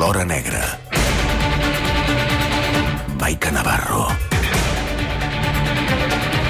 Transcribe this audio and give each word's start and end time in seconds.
L'Hora 0.00 0.24
Negra. 0.24 0.80
Maica 3.20 3.50
Navarro. 3.52 4.06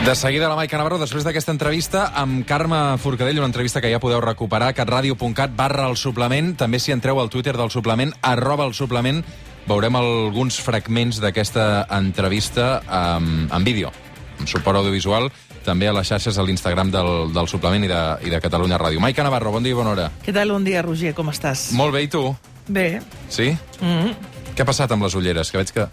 De 0.07 0.15
seguida 0.15 0.47
la 0.49 0.55
Maica 0.55 0.79
Navarro, 0.79 1.01
després 1.03 1.27
d'aquesta 1.27 1.51
entrevista 1.51 2.05
amb 2.15 2.45
Carme 2.47 2.79
Forcadell, 3.03 3.41
una 3.43 3.49
entrevista 3.51 3.83
que 3.83 3.91
ja 3.91 3.99
podeu 3.99 4.21
recuperar 4.23 4.69
a 4.71 4.77
catradio.cat 4.79 5.57
barra 5.59 5.89
el 5.91 5.99
suplement. 5.99 6.53
També 6.61 6.79
si 6.79 6.95
entreu 6.95 7.19
al 7.19 7.33
Twitter 7.33 7.57
del 7.59 7.73
suplement, 7.75 8.13
arroba 8.23 8.69
el 8.71 8.77
suplement, 8.79 9.19
veurem 9.67 9.99
alguns 9.99 10.61
fragments 10.63 11.19
d'aquesta 11.19 11.89
entrevista 11.99 12.85
amb, 12.87 13.51
amb 13.51 13.67
vídeo, 13.67 13.91
amb 14.39 14.47
suport 14.47 14.79
audiovisual, 14.79 15.27
també 15.67 15.91
a 15.91 15.97
les 15.99 16.07
xarxes 16.07 16.39
a 16.39 16.47
l'Instagram 16.47 16.95
del, 16.95 17.35
del 17.35 17.51
suplement 17.51 17.83
i 17.83 17.91
de, 17.91 18.05
i 18.31 18.31
de 18.31 18.39
Catalunya 18.47 18.79
Ràdio. 18.79 19.03
Maica 19.03 19.27
Navarro, 19.27 19.51
bon 19.59 19.67
dia 19.67 19.75
i 19.75 19.81
bona 19.83 19.97
hora. 19.97 20.07
Què 20.23 20.31
tal? 20.39 20.55
Bon 20.55 20.63
dia, 20.63 20.87
Roger, 20.87 21.17
com 21.19 21.35
estàs? 21.35 21.73
Molt 21.75 21.99
bé, 21.99 22.07
i 22.07 22.13
tu? 22.15 22.29
Bé. 22.71 23.01
Sí? 23.29 23.51
Mm 23.81 23.99
-hmm. 23.99 24.15
Què 24.55 24.63
ha 24.63 24.69
passat 24.69 24.93
amb 24.93 25.03
les 25.03 25.15
ulleres? 25.15 25.51
Que 25.51 25.59
veig 25.59 25.71
que... 25.75 25.89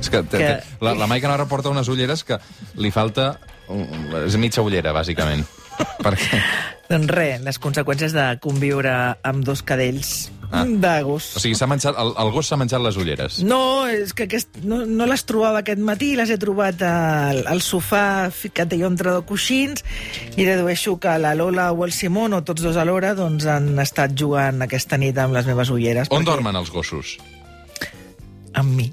És 0.00 0.10
que, 0.10 0.22
que... 0.26 0.38
Que- 0.38 0.62
La, 0.80 0.94
la 0.94 1.06
Maica 1.06 1.28
Navarro 1.28 1.46
porta 1.48 1.70
unes 1.70 1.88
ulleres 1.88 2.24
que 2.24 2.38
li 2.74 2.90
falta... 2.90 3.38
És 4.26 4.36
mitja 4.36 4.62
ullera, 4.62 4.92
bàsicament. 4.92 5.44
Perquè... 6.04 6.40
Doncs 6.90 7.08
res, 7.08 7.40
les 7.40 7.58
conseqüències 7.58 8.12
de 8.12 8.38
conviure 8.42 9.16
amb 9.22 9.44
dos 9.44 9.62
cadells 9.62 10.30
Ah. 10.52 10.66
de 10.68 11.02
gos. 11.02 11.30
O 11.36 11.40
sigui, 11.40 11.56
menjat, 11.66 11.96
el, 11.96 12.10
el 12.20 12.30
gos 12.34 12.50
s'ha 12.50 12.58
menjat 12.60 12.82
les 12.84 12.96
ulleres. 13.00 13.38
No, 13.48 13.86
és 13.88 14.12
que 14.12 14.26
aquest, 14.28 14.58
no, 14.68 14.82
no 14.84 15.06
les 15.08 15.24
trobava 15.24 15.62
aquest 15.62 15.80
matí, 15.80 16.10
les 16.18 16.28
he 16.28 16.36
trobat 16.36 16.82
al, 16.84 17.40
al 17.48 17.62
sofà 17.64 18.28
ficat 18.36 18.74
jo 18.76 18.90
entre 18.90 19.14
dos 19.16 19.24
coixins 19.24 19.80
i 20.36 20.44
dedueixo 20.44 20.98
que 21.00 21.16
la 21.22 21.32
Lola 21.38 21.70
o 21.72 21.86
el 21.88 21.96
Simón, 21.96 22.36
o 22.36 22.42
tots 22.44 22.60
dos 22.62 22.76
alhora, 22.76 23.14
doncs 23.16 23.48
han 23.48 23.72
estat 23.80 24.12
jugant 24.12 24.60
aquesta 24.60 25.00
nit 25.00 25.16
amb 25.16 25.32
les 25.38 25.48
meves 25.48 25.72
ulleres. 25.72 26.12
On 26.12 26.20
perquè- 26.20 26.30
dormen 26.34 26.60
els 26.60 26.70
gossos? 26.70 27.16
Amb 28.52 28.76
mi. 28.76 28.92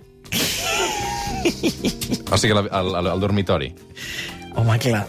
O 2.32 2.38
sigui, 2.40 2.56
al, 2.56 2.72
al, 2.72 3.08
al 3.12 3.20
dormitori. 3.20 3.74
Home, 4.56 4.80
clar. 4.80 5.06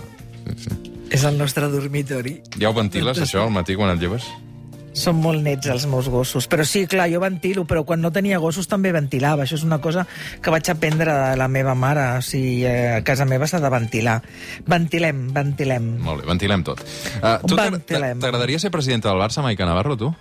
És 1.10 1.22
el 1.26 1.38
nostre 1.38 1.70
dormitori. 1.70 2.40
Ja 2.58 2.70
ho 2.70 2.74
ventiles, 2.74 3.18
això, 3.22 3.46
al 3.46 3.54
matí, 3.54 3.78
quan 3.78 3.94
et 3.94 4.02
lleves? 4.02 4.26
Són 5.00 5.20
molt 5.22 5.42
nets 5.44 5.70
els 5.72 5.86
meus 5.90 6.10
gossos. 6.12 6.46
Però 6.50 6.64
sí, 6.68 6.84
clar, 6.90 7.08
jo 7.12 7.22
ventilo, 7.22 7.64
però 7.68 7.84
quan 7.88 8.02
no 8.04 8.12
tenia 8.12 8.40
gossos 8.42 8.68
també 8.68 8.92
ventilava. 8.92 9.46
Això 9.46 9.56
és 9.56 9.66
una 9.66 9.80
cosa 9.80 10.06
que 10.42 10.52
vaig 10.52 10.68
aprendre 10.72 11.14
de 11.14 11.36
la 11.40 11.48
meva 11.48 11.74
mare. 11.74 12.06
O 12.18 12.24
sigui, 12.24 12.64
eh, 12.68 12.98
a 12.98 13.04
casa 13.06 13.26
meva 13.28 13.48
s'ha 13.48 13.62
de 13.62 13.70
ventilar. 13.72 14.20
Ventilem, 14.68 15.28
ventilem. 15.34 15.92
Molt 16.04 16.22
bé, 16.22 16.30
ventilem 16.34 16.64
tot. 16.66 16.84
Uh, 17.20 17.38
tu. 17.46 17.56
T'agradaria 17.56 18.60
ser 18.60 18.70
presidenta 18.74 19.10
del 19.10 19.22
Barça, 19.22 19.42
Maica 19.42 19.68
Navarro, 19.68 19.96
tu? 19.96 20.12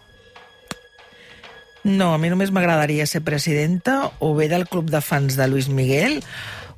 No, 1.83 2.14
a 2.14 2.17
mi 2.19 2.30
només 2.31 2.52
m'agradaria 2.52 3.05
ser 3.08 3.21
presidenta 3.23 4.11
o 4.19 4.33
bé 4.36 4.49
del 4.52 4.67
club 4.67 4.89
de 4.91 4.99
fans 5.02 5.38
de 5.39 5.47
Luis 5.47 5.69
Miguel 5.69 6.19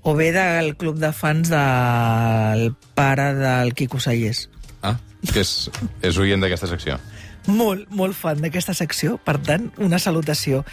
o 0.04 0.14
bé 0.16 0.32
del 0.32 0.76
club 0.78 0.98
de 1.02 1.12
fans 1.14 1.50
del 1.50 2.74
pare 2.94 3.34
del 3.38 3.74
Quico 3.74 4.00
Sayés. 4.00 4.48
Ah, 4.82 4.98
que 5.34 5.42
és, 5.42 5.70
és 6.02 6.18
oient 6.22 6.42
d'aquesta 6.42 6.70
secció. 6.70 6.98
Molt, 7.47 7.88
molt 7.89 8.14
fan 8.14 8.38
d'aquesta 8.44 8.73
secció, 8.78 9.16
per 9.17 9.39
tant, 9.42 9.72
una 9.81 9.97
salutació. 10.00 10.64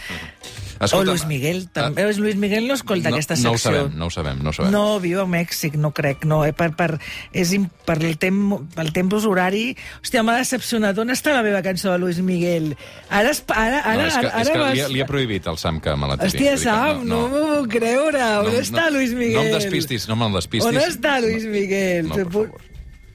o 0.92 0.98
Luis 1.02 1.24
Miguel, 1.26 1.64
també. 1.72 2.04
Uh, 2.06 2.18
Luis 2.20 2.36
Miguel 2.36 2.68
no 2.68 2.74
escolta 2.74 3.08
no, 3.08 3.16
aquesta 3.16 3.34
No 3.40 3.50
ho 3.50 3.56
secció. 3.58 3.70
sabem, 3.72 3.96
no 3.98 4.06
ho 4.06 4.10
sabem, 4.10 4.42
no 4.44 4.50
ho 4.50 4.52
sabem. 4.52 4.70
No, 4.70 5.00
viu 5.00 5.22
a 5.22 5.24
Mèxic, 5.26 5.74
no 5.80 5.90
crec, 5.96 6.26
no. 6.28 6.44
Eh, 6.44 6.52
per, 6.52 6.68
per, 6.76 7.00
és 7.32 7.54
per 7.88 7.96
el, 8.04 8.18
tem, 8.20 8.36
el 8.76 8.92
temps 8.92 9.24
horari... 9.24 9.72
Hòstia, 10.04 10.22
m'ha 10.22 10.36
decepcionat. 10.38 10.98
On 11.02 11.08
està 11.10 11.32
la 11.34 11.42
meva 11.42 11.62
cançó 11.64 11.90
de 11.90 11.98
Luis 12.04 12.20
Miguel? 12.20 12.76
Ara... 13.08 13.30
es- 13.32 13.42
ara, 13.48 13.80
ara, 13.80 13.96
no, 14.02 14.06
és 14.06 14.14
que, 14.20 14.26
ara, 14.28 14.40
és 14.44 14.50
que 14.52 14.58
vas- 14.58 14.74
li, 14.76 14.84
ha- 14.84 14.88
li 14.92 15.00
ha 15.02 15.06
prohibit 15.08 15.46
el 15.50 15.56
Sam 15.58 15.80
que 15.80 15.96
me 15.96 16.06
la 16.12 16.18
tiri. 16.20 16.30
Hòstia, 16.36 16.56
Sam, 16.68 17.02
no, 17.08 17.24
no, 17.24 17.28
m'ho 17.32 17.62
puc 17.64 17.72
creure. 17.80 18.22
On 18.44 18.52
està 18.60 18.90
Luis 18.92 19.16
Miguel? 19.16 19.40
No 19.40 19.48
em 19.48 19.56
despistis, 19.56 20.06
no 20.06 20.14
me'l 20.20 20.36
despistis. 20.36 20.68
On 20.68 20.76
està 20.84 21.16
Luis 21.24 21.48
Miguel? 21.48 22.06
No, 22.12 22.14
Se 22.20 22.28
per 22.28 22.32
favor. 22.38 22.60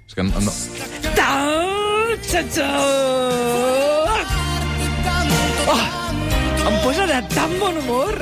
És 0.10 0.18
que 0.20 0.24
no, 0.28 0.42
no. 0.42 0.52
Xatxó! 0.52 1.93
Oh, 5.68 6.70
em 6.70 6.76
posa 6.84 7.08
de 7.08 7.22
tan 7.34 7.50
bon 7.60 7.78
humor. 7.78 8.14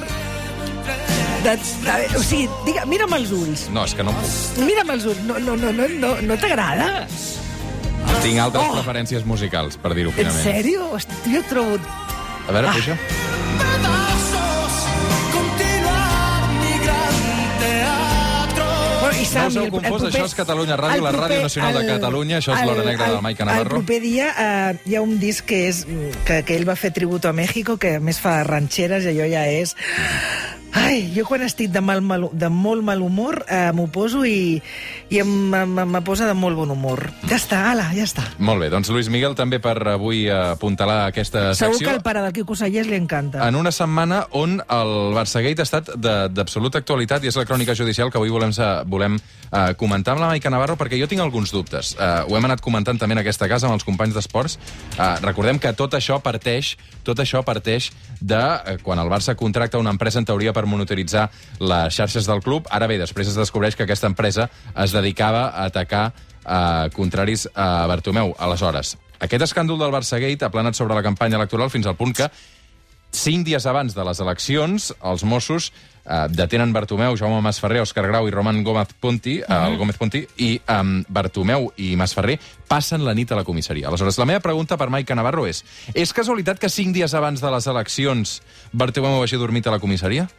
De, 1.44 1.56
de, 1.58 2.18
o 2.18 2.22
sigui, 2.24 2.46
diga, 2.68 2.86
mira'm 2.86 3.16
els 3.18 3.32
ulls. 3.34 3.66
No, 3.74 3.84
és 3.90 3.96
que 3.98 4.06
no 4.06 4.14
puc. 4.14 4.62
Mira'm 4.64 4.92
els 4.96 5.08
ulls. 5.10 5.24
No, 5.28 5.40
no, 5.42 5.56
no, 5.60 5.72
no, 5.76 5.88
no, 5.90 6.12
no 6.22 6.38
t'agrada? 6.40 7.08
Tinc 8.22 8.38
altres 8.44 8.64
Oh! 8.64 8.76
preferències 8.78 9.26
musicals, 9.26 9.76
per 9.82 9.96
dir-ho 9.98 10.12
En 10.14 10.20
finament. 10.22 10.44
sèrio? 10.46 10.86
Hosti, 10.94 11.34
jo 11.34 11.42
trobo... 11.50 11.80
A 12.48 12.52
veure, 12.54 12.68
Ah. 12.70 12.74
puja. 12.78 12.96
I 19.22 19.24
No 19.24 19.30
Sam, 19.30 19.48
us 19.48 19.56
heu 19.58 19.70
confós, 19.70 20.02
proper- 20.02 20.10
això 20.16 20.26
és 20.26 20.34
Catalunya 20.36 20.78
Ràdio, 20.78 20.98
el 20.98 21.04
la 21.04 21.12
proper- 21.12 21.30
Ràdio 21.30 21.42
Nacional 21.44 21.74
de 21.74 21.80
el- 21.82 21.88
Catalunya, 22.00 22.38
això 22.40 22.54
és 22.58 22.66
l'Hora 22.66 22.82
el- 22.82 22.88
Negra 22.88 23.06
de 23.08 23.16
el- 23.16 23.22
Maica 23.22 23.46
Navarro. 23.46 23.62
El 23.62 23.70
proper 23.70 24.02
dia 24.02 24.28
eh, 24.38 24.78
hi 24.86 24.96
ha 24.96 25.02
un 25.02 25.20
disc 25.20 25.46
que, 25.46 25.68
és, 25.68 25.86
mm, 25.86 26.24
que, 26.26 26.44
que 26.44 26.56
ell 26.58 26.68
va 26.68 26.76
fer 26.76 26.92
tributo 26.92 27.30
a 27.30 27.34
México, 27.34 27.78
que 27.78 27.96
a 27.96 28.00
més 28.00 28.20
fa 28.20 28.44
ranxeres 28.44 29.06
i 29.06 29.10
allò 29.14 29.30
ja 29.30 29.46
és... 29.48 29.76
Ai, 30.74 31.10
jo 31.12 31.26
quan 31.28 31.42
estic 31.44 31.68
de, 31.74 31.82
mal, 31.84 32.00
mal, 32.06 32.30
de 32.32 32.48
molt 32.48 32.84
mal 32.88 33.02
humor 33.04 33.42
eh, 33.52 33.72
m'ho 33.76 33.90
poso 33.92 34.22
i, 34.28 34.62
i 35.12 35.20
em, 35.20 35.32
em, 35.56 35.74
em 35.84 35.98
posa 36.08 36.28
de 36.30 36.36
molt 36.38 36.56
bon 36.56 36.72
humor. 36.72 37.10
Ja 37.28 37.36
està, 37.36 37.60
ala, 37.74 37.90
ja 37.96 38.06
està. 38.08 38.24
Molt 38.40 38.64
bé, 38.64 38.70
doncs 38.72 38.88
Luis 38.94 39.10
Miguel 39.12 39.36
també 39.36 39.60
per 39.60 39.76
avui 39.92 40.30
apuntalar 40.32 41.10
aquesta 41.10 41.50
Segur 41.60 41.76
secció. 41.76 41.90
que 41.90 41.96
al 41.98 42.02
pare 42.06 42.22
del 42.24 42.32
Quico 42.34 42.56
Sayés 42.56 42.88
li 42.88 42.96
encanta. 42.96 43.44
En 43.50 43.56
una 43.60 43.72
setmana 43.76 44.22
on 44.32 44.62
el 44.64 44.94
Barçagate 45.18 45.60
ha 45.60 45.68
estat 45.68 45.92
de- 45.98 46.30
d'absoluta 46.32 46.80
actualitat 46.80 47.24
i 47.24 47.28
és 47.28 47.36
la 47.36 47.46
crònica 47.46 47.76
judicial 47.76 48.10
que 48.12 48.18
avui 48.22 48.30
volem, 48.32 48.52
volem 48.88 49.20
uh, 49.20 49.74
comentar 49.76 50.14
amb 50.16 50.22
la 50.24 50.32
Maica 50.32 50.50
Navarro 50.50 50.78
perquè 50.80 51.00
jo 51.00 51.08
tinc 51.12 51.22
alguns 51.22 51.52
dubtes. 51.52 51.96
Uh, 52.00 52.24
ho 52.32 52.38
hem 52.38 52.48
anat 52.48 52.62
comentant 52.64 52.98
també 52.98 53.14
en 53.20 53.24
aquesta 53.26 53.50
casa 53.52 53.68
amb 53.68 53.76
els 53.76 53.84
companys 53.84 54.16
d'esports. 54.16 54.58
Uh, 54.96 55.20
recordem 55.26 55.60
que 55.60 55.74
tot 55.76 55.94
això 56.00 56.22
parteix 56.24 56.78
tot 57.04 57.18
això 57.20 57.42
parteix 57.44 57.90
de 58.22 58.38
uh, 58.40 58.78
quan 58.84 59.00
el 59.04 59.10
Barça 59.12 59.36
contracta 59.36 59.78
una 59.82 59.90
empresa 59.92 60.20
en 60.22 60.26
teoria 60.26 60.54
per 60.54 60.61
monitoritzar 60.70 61.30
les 61.60 61.96
xarxes 61.96 62.28
del 62.30 62.42
club. 62.44 62.68
Ara 62.70 62.88
bé, 62.88 63.00
després 63.02 63.30
es 63.32 63.38
descobreix 63.38 63.76
que 63.76 63.88
aquesta 63.88 64.10
empresa 64.12 64.50
es 64.76 64.96
dedicava 64.96 65.50
a 65.50 65.68
atacar 65.70 66.12
uh, 66.12 66.90
contraris 66.96 67.48
a 67.56 67.88
Bartomeu. 67.92 68.36
Aleshores, 68.40 68.98
aquest 69.20 69.50
escàndol 69.50 69.80
del 69.82 69.94
Barçagate 69.94 70.46
ha 70.46 70.54
planat 70.54 70.78
sobre 70.78 70.98
la 70.98 71.06
campanya 71.06 71.40
electoral 71.42 71.70
fins 71.74 71.88
al 71.88 72.00
punt 72.00 72.16
que 72.18 72.32
Cinc 73.12 73.44
dies 73.44 73.66
abans 73.68 73.92
de 73.92 74.04
les 74.08 74.20
eleccions, 74.24 74.86
els 75.04 75.24
Mossos 75.28 75.68
eh, 75.68 76.28
detenen 76.32 76.72
Bartomeu, 76.72 77.18
Jaume 77.20 77.42
Masferrer, 77.44 77.82
Òscar 77.84 78.06
Grau 78.08 78.30
i 78.30 78.32
Roman 78.32 78.62
Gómez 78.64 78.94
Ponti, 79.04 79.36
eh, 79.42 79.46
el 79.52 79.76
Gómez 79.78 80.00
Ponti, 80.00 80.22
i 80.40 80.54
eh, 80.56 80.78
Bartomeu 81.12 81.68
i 81.76 81.92
Masferrer 82.00 82.38
passen 82.72 83.04
la 83.04 83.14
nit 83.14 83.32
a 83.32 83.42
la 83.42 83.44
comissaria. 83.44 83.90
Aleshores, 83.90 84.18
la 84.18 84.30
meva 84.30 84.40
pregunta 84.40 84.80
per 84.80 84.88
Maica 84.90 85.18
Navarro 85.18 85.44
és 85.50 85.60
és 85.94 86.16
casualitat 86.16 86.60
que 86.60 86.72
cinc 86.72 86.96
dies 86.96 87.14
abans 87.14 87.44
de 87.44 87.52
les 87.52 87.68
eleccions 87.68 88.40
Bartomeu 88.72 89.20
hagi 89.26 89.42
dormit 89.42 89.68
a 89.68 89.76
la 89.76 89.84
comissaria? 89.84 90.30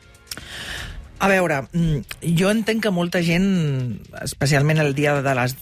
A 1.22 1.28
veure, 1.30 1.62
mm, 1.70 2.32
jo 2.38 2.50
entenc 2.50 2.82
que 2.82 2.90
molta 2.90 3.22
gent, 3.22 4.00
especialment 4.22 4.80
el 4.82 4.94
dia 4.94 5.20
de 5.22 5.34
les 5.38 5.54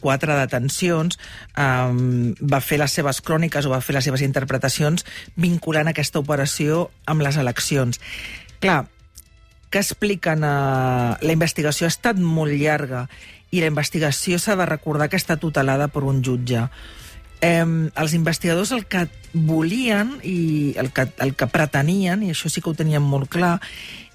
quatre 0.00 0.36
detencions, 0.38 1.18
um, 1.58 2.34
va 2.38 2.60
fer 2.62 2.78
les 2.78 2.92
seves 2.94 3.18
cròniques 3.24 3.66
o 3.66 3.72
va 3.72 3.80
fer 3.82 3.96
les 3.96 4.06
seves 4.06 4.22
interpretacions 4.22 5.04
vinculant 5.34 5.90
aquesta 5.90 6.22
operació 6.22 6.88
amb 7.06 7.26
les 7.26 7.36
eleccions. 7.36 7.98
Clar, 8.62 8.84
que 9.70 9.82
expliquen... 9.82 10.44
Uh, 10.46 11.18
la 11.18 11.34
investigació 11.34 11.88
ha 11.88 11.92
estat 11.92 12.18
molt 12.22 12.54
llarga 12.54 13.08
i 13.50 13.62
la 13.62 13.70
investigació 13.70 14.38
s'ha 14.38 14.56
de 14.60 14.66
recordar 14.68 15.08
que 15.10 15.18
està 15.18 15.38
tutelada 15.40 15.88
per 15.90 16.04
un 16.04 16.22
jutge. 16.22 16.68
Eh, 17.40 17.64
els 17.64 18.14
investigadors 18.14 18.72
el 18.74 18.84
que 18.90 19.06
volien 19.32 20.16
i 20.26 20.74
el 20.76 20.90
que, 20.92 21.06
el 21.22 21.34
que 21.38 21.46
pretenien, 21.50 22.24
i 22.26 22.32
això 22.34 22.50
sí 22.50 22.60
que 22.60 22.70
ho 22.70 22.76
tenien 22.76 23.02
molt 23.02 23.30
clar, 23.32 23.58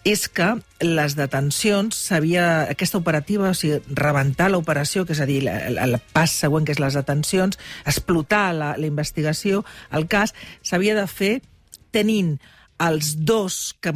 és 0.03 0.27
que 0.27 0.49
les 0.83 1.15
detencions 1.15 1.95
s'havia... 1.95 2.67
Aquesta 2.73 2.99
operativa, 2.99 3.49
o 3.51 3.57
sigui, 3.57 3.79
rebentar 3.95 4.49
l'operació, 4.51 5.05
que 5.07 5.15
és 5.15 5.21
a 5.23 5.27
dir, 5.29 5.41
el, 5.47 5.99
pas 6.15 6.31
següent, 6.43 6.67
que 6.67 6.75
és 6.75 6.81
les 6.83 6.97
detencions, 6.99 7.59
explotar 7.87 8.49
la, 8.57 8.73
la 8.77 8.89
investigació, 8.89 9.63
el 9.95 10.09
cas, 10.11 10.35
s'havia 10.63 10.97
de 10.99 11.07
fer 11.07 11.37
tenint 11.95 12.35
els 12.83 13.13
dos, 13.23 13.75
que, 13.79 13.93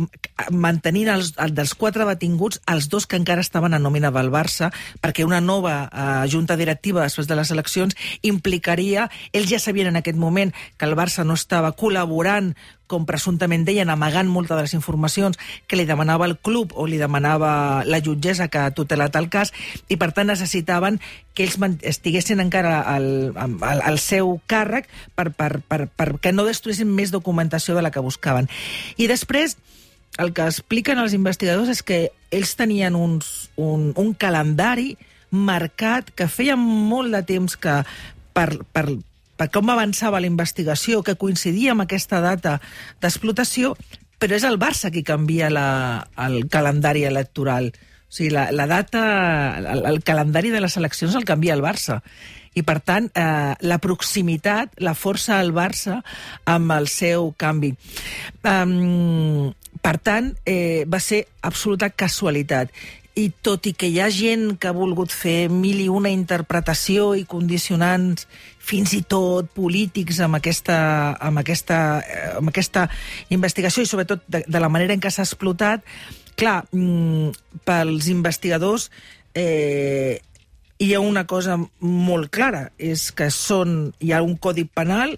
mantenint 0.53 1.09
els, 1.11 1.33
el 1.41 1.53
dels 1.57 1.73
quatre 1.75 2.05
detinguts, 2.07 2.61
els 2.71 2.87
dos 2.91 3.07
que 3.09 3.17
encara 3.19 3.43
estaven 3.43 3.73
a 3.75 3.81
nòmina 3.81 4.11
del 4.15 4.29
Barça, 4.31 4.69
perquè 5.03 5.25
una 5.25 5.41
nova 5.41 5.75
eh, 5.87 6.29
junta 6.31 6.55
directiva 6.59 7.03
després 7.03 7.27
de 7.27 7.35
les 7.39 7.51
eleccions 7.51 7.97
implicaria, 8.21 9.09
ells 9.33 9.49
ja 9.51 9.59
sabien 9.59 9.91
en 9.91 9.99
aquest 9.99 10.19
moment 10.19 10.53
que 10.77 10.87
el 10.87 10.95
Barça 10.95 11.25
no 11.25 11.35
estava 11.35 11.73
col·laborant 11.75 12.53
com 12.87 13.05
presumptament 13.05 13.65
deien, 13.67 13.91
amagant 13.91 14.29
molta 14.31 14.55
de 14.55 14.65
les 14.65 14.73
informacions 14.77 15.37
que 15.67 15.77
li 15.79 15.85
demanava 15.85 16.25
el 16.25 16.37
club 16.37 16.73
o 16.75 16.87
li 16.87 16.99
demanava 16.99 17.83
la 17.85 18.01
jutgessa 18.03 18.47
que 18.47 18.61
ha 18.63 18.73
tutelat 18.75 19.15
el 19.19 19.29
cas, 19.29 19.53
i 19.91 19.99
per 19.99 20.11
tant 20.15 20.31
necessitaven 20.31 20.99
que 21.35 21.45
ells 21.45 21.59
estiguessin 21.85 22.41
encara 22.41 22.79
al, 22.81 23.07
al, 23.35 23.57
al 23.61 23.99
seu 24.01 24.37
càrrec 24.49 24.89
per, 25.15 25.29
per, 25.35 25.59
per, 25.67 25.85
perquè 25.93 26.33
no 26.33 26.47
destruïssin 26.47 26.89
més 26.89 27.13
documentació 27.13 27.75
de 27.77 27.83
la 27.85 27.91
que 27.91 28.03
buscaven. 28.03 28.49
I 28.97 29.09
després, 29.11 29.57
el 30.17 30.33
que 30.33 30.47
expliquen 30.47 30.97
els 30.97 31.13
investigadors 31.13 31.69
és 31.69 31.83
que 31.85 31.99
ells 32.33 32.55
tenien 32.57 32.95
uns, 32.97 33.51
un, 33.55 33.91
un 33.95 34.13
calendari 34.17 34.95
marcat 35.29 36.09
que 36.15 36.29
feia 36.31 36.55
molt 36.57 37.13
de 37.13 37.21
temps 37.27 37.57
que 37.59 37.81
per, 38.33 38.49
per, 38.73 38.85
per 39.37 39.49
com 39.53 39.69
avançava 39.69 40.21
la 40.21 40.29
investigació, 40.29 41.03
que 41.05 41.15
coincidia 41.15 41.73
amb 41.73 41.85
aquesta 41.85 42.21
data 42.23 42.57
d'explotació, 43.01 43.75
però 44.17 44.37
és 44.37 44.45
el 44.47 44.57
Barça 44.57 44.89
qui 44.93 45.05
canvia 45.05 45.51
la, 45.53 45.67
el 46.25 46.47
calendari 46.49 47.05
electoral. 47.05 47.69
O 48.07 48.15
sigui, 48.17 48.31
la, 48.33 48.47
la 48.55 48.65
data, 48.67 49.03
el, 49.59 49.85
el 49.85 50.01
calendari 50.03 50.49
de 50.49 50.61
les 50.63 50.77
eleccions 50.79 51.15
el 51.15 51.27
canvia 51.27 51.53
el 51.53 51.61
Barça. 51.61 52.01
I, 52.57 52.63
per 52.65 52.79
tant, 52.81 53.11
eh, 53.13 53.53
la 53.69 53.77
proximitat, 53.77 54.73
la 54.81 54.95
força 54.97 55.37
al 55.37 55.53
Barça 55.53 55.99
amb 56.49 56.73
el 56.73 56.87
seu 56.89 57.29
canvi. 57.37 57.75
Um, 58.41 59.51
per 59.83 59.99
tant, 60.01 60.31
eh, 60.49 60.87
va 60.89 60.97
ser 61.03 61.27
absoluta 61.45 61.91
casualitat 61.93 62.73
i 63.17 63.31
tot 63.41 63.65
i 63.65 63.73
que 63.73 63.89
hi 63.89 63.97
ha 64.01 64.09
gent 64.13 64.55
que 64.61 64.69
ha 64.69 64.77
volgut 64.77 65.13
fer 65.13 65.49
mil 65.49 65.79
i 65.81 65.89
una 65.89 66.11
interpretació 66.13 67.15
i 67.17 67.25
condicionants 67.29 68.27
fins 68.67 68.93
i 68.97 69.01
tot 69.07 69.49
polítics 69.55 70.19
amb 70.23 70.39
aquesta, 70.39 70.77
amb 71.23 71.39
aquesta, 71.41 71.79
eh, 72.03 72.29
amb 72.41 72.51
aquesta 72.51 72.87
investigació 73.33 73.83
i 73.83 73.89
sobretot 73.89 74.25
de, 74.27 74.43
de 74.47 74.63
la 74.63 74.69
manera 74.69 74.95
en 74.95 75.03
què 75.03 75.11
s'ha 75.13 75.25
explotat, 75.27 75.85
clar, 76.37 76.59
mm, 76.71 77.61
pels 77.67 78.09
investigadors 78.11 78.89
eh, 79.37 80.19
hi 80.77 80.93
ha 80.93 80.99
una 81.01 81.25
cosa 81.25 81.57
molt 81.79 82.29
clara, 82.33 82.67
és 82.77 83.09
que 83.15 83.31
són, 83.33 83.93
hi 84.03 84.11
ha 84.13 84.21
un 84.25 84.35
codi 84.37 84.67
penal 84.67 85.15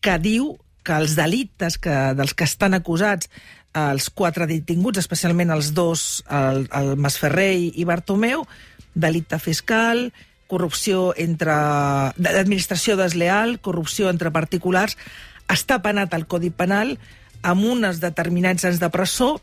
que 0.00 0.16
diu 0.22 0.54
que 0.86 0.94
els 0.96 1.16
delictes 1.18 1.76
que, 1.82 1.94
dels 2.16 2.32
que 2.38 2.46
estan 2.46 2.76
acusats 2.78 3.28
els 3.76 4.08
quatre 4.08 4.46
detinguts, 4.48 5.02
especialment 5.02 5.52
els 5.52 5.74
dos, 5.76 6.22
el, 6.32 6.64
el 6.72 6.94
Masferrer 6.96 7.52
i 7.76 7.84
Bartomeu, 7.84 8.46
delicte 8.94 9.38
fiscal, 9.42 10.06
corrupció 10.46 11.12
entre... 11.16 11.54
d'administració 12.16 12.96
desleal, 12.96 13.58
corrupció 13.60 14.10
entre 14.10 14.32
particulars, 14.34 14.96
està 15.52 15.80
penat 15.82 16.14
al 16.14 16.26
Codi 16.26 16.50
Penal 16.50 16.96
amb 17.46 17.66
unes 17.66 18.00
determinats 18.02 18.64
anys 18.66 18.80
de 18.82 18.90
presó 18.90 19.36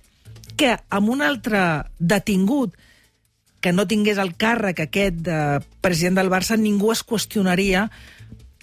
que 0.60 0.76
amb 0.90 1.10
un 1.10 1.22
altre 1.24 1.62
detingut 2.00 2.76
que 3.64 3.72
no 3.72 3.88
tingués 3.88 4.20
el 4.20 4.34
càrrec 4.36 4.82
aquest 4.84 5.22
de 5.24 5.40
president 5.82 6.20
del 6.20 6.30
Barça, 6.32 6.58
ningú 6.60 6.92
es 6.92 7.04
qüestionaria 7.08 7.88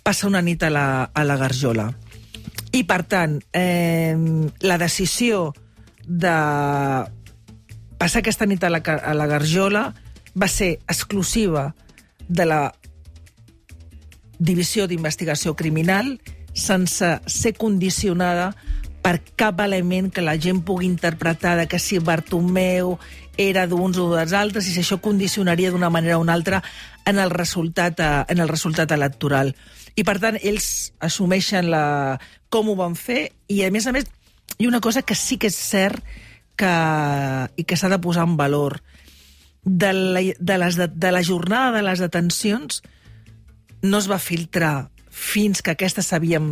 passar 0.05 0.29
una 0.29 0.43
nit 0.45 0.63
a 0.63 0.71
la, 0.71 0.87
a 1.09 1.25
la 1.25 1.39
Garjola. 1.41 1.89
I, 2.77 2.85
per 2.85 3.03
tant, 3.09 3.39
eh, 3.57 4.15
la 4.61 4.77
decisió 4.79 5.55
de 6.05 6.35
passar 8.01 8.21
aquesta 8.21 8.47
nit 8.47 8.63
a 8.65 8.71
la, 8.71 8.83
a 8.85 9.15
la 9.17 9.27
Garjola 9.31 9.89
va 10.37 10.49
ser 10.49 10.75
exclusiva 10.85 11.71
de 12.31 12.47
la 12.47 12.61
Divisió 14.41 14.87
d'Investigació 14.88 15.53
Criminal 15.59 16.15
sense 16.56 17.19
ser 17.27 17.53
condicionada 17.59 18.55
per 19.03 19.19
cap 19.37 19.61
element 19.65 20.11
que 20.12 20.23
la 20.25 20.37
gent 20.41 20.62
pugui 20.65 20.87
interpretar 20.87 21.56
de 21.59 21.67
que 21.69 21.79
si 21.79 21.99
Bartomeu 21.99 22.99
era 23.41 23.67
d'uns 23.67 23.99
o 23.99 24.11
dels 24.12 24.35
altres 24.37 24.69
i 24.69 24.75
si 24.75 24.82
això 24.82 25.00
condicionaria 25.00 25.73
d'una 25.73 25.91
manera 25.91 26.19
o 26.19 26.23
una 26.25 26.37
altra 26.37 26.62
en 27.09 27.19
el 27.19 27.31
resultat, 27.31 28.00
eh, 28.00 28.25
en 28.29 28.38
el 28.38 28.49
resultat 28.49 28.93
electoral. 28.93 29.55
I, 29.97 30.05
per 30.05 30.19
tant, 30.21 30.37
ells 30.41 30.93
assumeixen 31.00 31.71
la, 31.73 32.19
com 32.53 32.69
ho 32.69 32.77
van 32.77 32.94
fer 32.94 33.31
i, 33.49 33.62
a 33.65 33.71
més 33.73 33.88
a 33.88 33.94
més, 33.97 34.06
hi 34.59 34.67
ha 34.67 34.69
una 34.69 34.82
cosa 34.85 35.03
que 35.03 35.17
sí 35.17 35.38
que 35.41 35.49
és 35.49 35.56
cert 35.56 36.05
que, 36.61 36.75
i 37.56 37.65
que 37.65 37.77
s'ha 37.77 37.88
de 37.88 38.00
posar 38.00 38.29
en 38.29 38.37
valor. 38.37 38.82
De 39.65 39.93
la, 39.93 40.23
de, 40.39 40.57
les, 40.62 40.77
de, 40.77 40.87
de 40.89 41.11
la 41.12 41.23
jornada 41.23 41.75
de 41.77 41.83
les 41.85 42.01
detencions 42.01 42.81
no 43.83 43.99
es 43.99 44.09
va 44.11 44.19
filtrar 44.21 44.91
fins 45.11 45.61
que 45.61 45.75
aquestes 45.75 46.07
s'havien... 46.07 46.47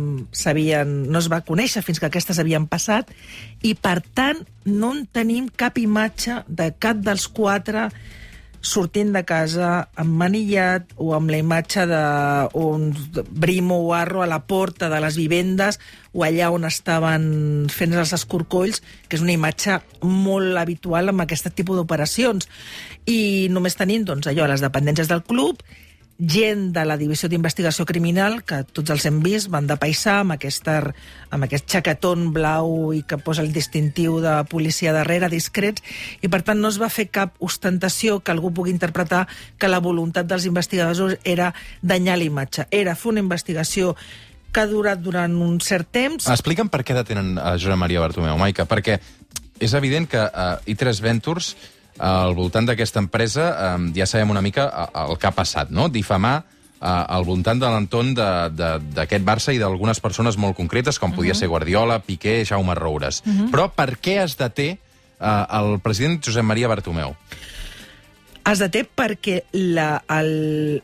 no 1.09 1.19
es 1.19 1.29
va 1.31 1.41
conèixer 1.47 1.81
fins 1.81 1.99
que 1.99 2.09
aquestes 2.09 2.39
havien 2.39 2.67
passat 2.69 3.09
i, 3.63 3.73
per 3.73 3.99
tant, 4.13 4.43
no 4.65 4.93
en 4.93 5.05
tenim 5.11 5.49
cap 5.49 5.79
imatge 5.81 6.43
de 6.47 6.69
cap 6.77 6.99
dels 7.01 7.25
quatre 7.27 7.87
sortint 8.61 9.13
de 9.15 9.23
casa 9.23 9.89
amb 9.99 10.17
manillat 10.19 10.91
o 10.99 11.13
amb 11.15 11.31
la 11.31 11.39
imatge 11.39 11.85
d'un 11.89 12.89
brimo 13.31 13.79
o 13.87 13.93
arro 13.95 14.23
a 14.23 14.27
la 14.27 14.41
porta 14.47 14.89
de 14.91 14.99
les 14.99 15.15
vivendes 15.15 15.79
o 16.11 16.25
allà 16.25 16.49
on 16.51 16.65
estaven 16.67 17.67
fent 17.71 17.93
els 17.93 18.13
escorcolls, 18.17 18.81
que 19.07 19.15
és 19.15 19.23
una 19.23 19.35
imatge 19.35 19.79
molt 20.03 20.57
habitual 20.59 21.11
amb 21.11 21.23
aquest 21.23 21.47
tipus 21.55 21.79
d'operacions. 21.79 22.49
I 23.07 23.47
només 23.53 23.77
tenim 23.79 24.03
doncs, 24.05 24.27
allò, 24.27 24.49
les 24.49 24.65
dependències 24.65 25.07
del 25.07 25.23
club 25.23 25.63
gent 26.19 26.73
de 26.75 26.83
la 26.83 26.97
Divisió 26.99 27.29
d'Investigació 27.31 27.85
Criminal, 27.87 28.41
que 28.43 28.61
tots 28.67 28.91
els 28.91 29.05
hem 29.07 29.21
vist, 29.23 29.47
van 29.51 29.67
de 29.69 29.77
paisà 29.79 30.19
amb, 30.19 30.35
aquesta, 30.35 30.75
amb 31.31 31.47
aquest 31.47 31.69
xaquetón 31.71 32.29
blau 32.35 32.91
i 32.93 33.01
que 33.07 33.17
posa 33.23 33.41
el 33.45 33.53
distintiu 33.55 34.19
de 34.23 34.35
policia 34.51 34.93
darrere, 34.93 35.31
discrets, 35.31 35.83
i 36.21 36.27
per 36.27 36.41
tant 36.43 36.59
no 36.59 36.71
es 36.71 36.79
va 36.81 36.91
fer 36.91 37.07
cap 37.07 37.39
ostentació 37.39 38.19
que 38.19 38.35
algú 38.35 38.51
pugui 38.51 38.75
interpretar 38.75 39.25
que 39.57 39.71
la 39.71 39.79
voluntat 39.79 40.27
dels 40.27 40.45
investigadors 40.49 41.17
era 41.23 41.53
danyar 41.81 42.19
l'imatge. 42.19 42.67
Era 42.69 42.97
fer 42.99 43.13
una 43.13 43.23
investigació 43.23 43.95
que 44.51 44.61
ha 44.61 44.67
durat 44.67 44.99
durant 44.99 45.35
un 45.39 45.59
cert 45.61 45.87
temps. 45.93 46.27
Explica'm 46.27 46.69
per 46.73 46.83
què 46.83 46.97
detenen 46.97 47.37
a 47.37 47.55
Josep 47.55 47.79
Maria 47.79 48.03
Bartomeu, 48.03 48.35
Maica, 48.37 48.65
perquè 48.67 48.99
és 49.59 49.75
evident 49.77 50.07
que 50.09 50.19
uh, 50.19 50.57
I3 50.67 51.03
Ventures 51.05 51.53
al 51.99 52.33
voltant 52.35 52.65
d'aquesta 52.65 53.01
empresa 53.03 53.49
eh, 53.51 53.91
ja 53.95 54.07
sabem 54.07 54.31
una 54.31 54.41
mica 54.41 54.69
el 55.07 55.17
que 55.19 55.27
ha 55.27 55.35
passat, 55.35 55.69
no? 55.69 55.89
Difamar 55.91 56.37
eh, 56.39 56.87
al 56.87 57.25
voltant 57.27 57.59
de 57.59 57.69
l'entorn 57.69 58.13
d'aquest 58.15 59.25
Barça 59.27 59.55
i 59.55 59.59
d'algunes 59.61 59.99
persones 59.99 60.39
molt 60.39 60.57
concretes, 60.57 60.99
com 60.99 61.11
podia 61.13 61.33
uh. 61.33 61.35
-huh. 61.35 61.39
ser 61.39 61.47
Guardiola, 61.47 61.99
Piqué, 61.99 62.43
Jaume 62.45 62.75
Roures. 62.75 63.21
Uh. 63.25 63.31
-huh. 63.31 63.51
Però 63.51 63.69
per 63.75 63.99
què 63.99 64.23
es 64.23 64.37
deté 64.37 64.69
eh, 65.19 65.45
el 65.51 65.79
president 65.79 66.23
Josep 66.25 66.43
Maria 66.43 66.67
Bartomeu? 66.67 67.15
Es 68.51 68.59
deté 68.59 68.87
perquè 68.87 69.43
la, 69.51 70.03
el, 70.09 70.81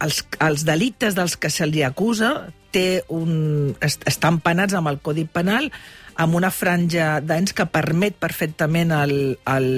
els, 0.00 0.24
els 0.38 0.64
delictes 0.64 1.14
dels 1.14 1.36
que 1.36 1.50
se 1.50 1.66
li 1.66 1.82
acusa 1.82 2.52
té 2.70 3.02
un, 3.08 3.74
est, 3.80 4.02
estan 4.06 4.40
penats 4.40 4.74
amb 4.74 4.88
el 4.88 5.00
Codi 5.00 5.24
Penal 5.24 5.72
amb 6.18 6.34
una 6.34 6.50
franja 6.50 7.18
d'anys 7.22 7.54
que 7.54 7.68
permet 7.70 8.16
perfectament 8.18 8.90
al, 8.92 9.12
al, 9.46 9.68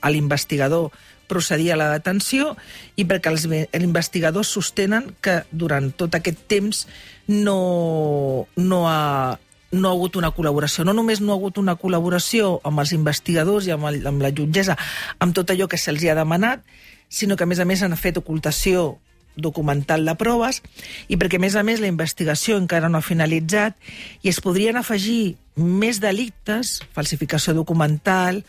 a 0.00 0.12
l'investigador 0.14 0.90
procedir 1.30 1.72
a 1.72 1.78
la 1.78 1.90
detenció 1.92 2.54
i 2.98 3.06
perquè 3.06 3.30
els, 3.30 3.46
investigadors 3.78 4.50
sostenen 4.50 5.12
que 5.22 5.40
durant 5.50 5.90
tot 5.98 6.14
aquest 6.18 6.42
temps 6.50 6.84
no, 7.30 8.46
no, 8.56 8.80
ha, 8.90 9.38
no 9.70 9.90
ha 9.90 9.92
hagut 9.94 10.18
una 10.18 10.32
col·laboració. 10.34 10.86
No 10.86 10.94
només 10.96 11.22
no 11.22 11.34
ha 11.34 11.38
hagut 11.38 11.60
una 11.62 11.76
col·laboració 11.78 12.56
amb 12.66 12.82
els 12.82 12.94
investigadors 12.96 13.68
i 13.70 13.74
amb, 13.76 13.86
el, 13.90 14.02
amb 14.10 14.22
la 14.22 14.32
jutgessa, 14.34 14.78
amb 15.18 15.36
tot 15.36 15.54
allò 15.54 15.70
que 15.70 15.78
se'ls 15.78 16.06
ha 16.10 16.18
demanat, 16.18 16.66
sinó 17.10 17.38
que, 17.38 17.46
a 17.46 17.50
més 17.50 17.62
a 17.62 17.66
més, 17.66 17.82
han 17.82 17.94
fet 17.98 18.18
ocultació 18.18 18.98
documental 19.40 20.04
de 20.04 20.14
proves 20.18 20.58
i 21.06 21.18
perquè, 21.18 21.38
a 21.38 21.42
més 21.42 21.54
a 21.54 21.62
més, 21.66 21.82
la 21.82 21.90
investigació 21.90 22.58
encara 22.58 22.90
no 22.90 22.98
ha 22.98 23.06
finalitzat 23.06 23.78
i 24.22 24.30
es 24.30 24.42
podrien 24.42 24.78
afegir 24.78 25.36
més 25.60 26.00
delictes, 26.00 26.80
falsificació 26.96 27.54
documental, 27.54 28.42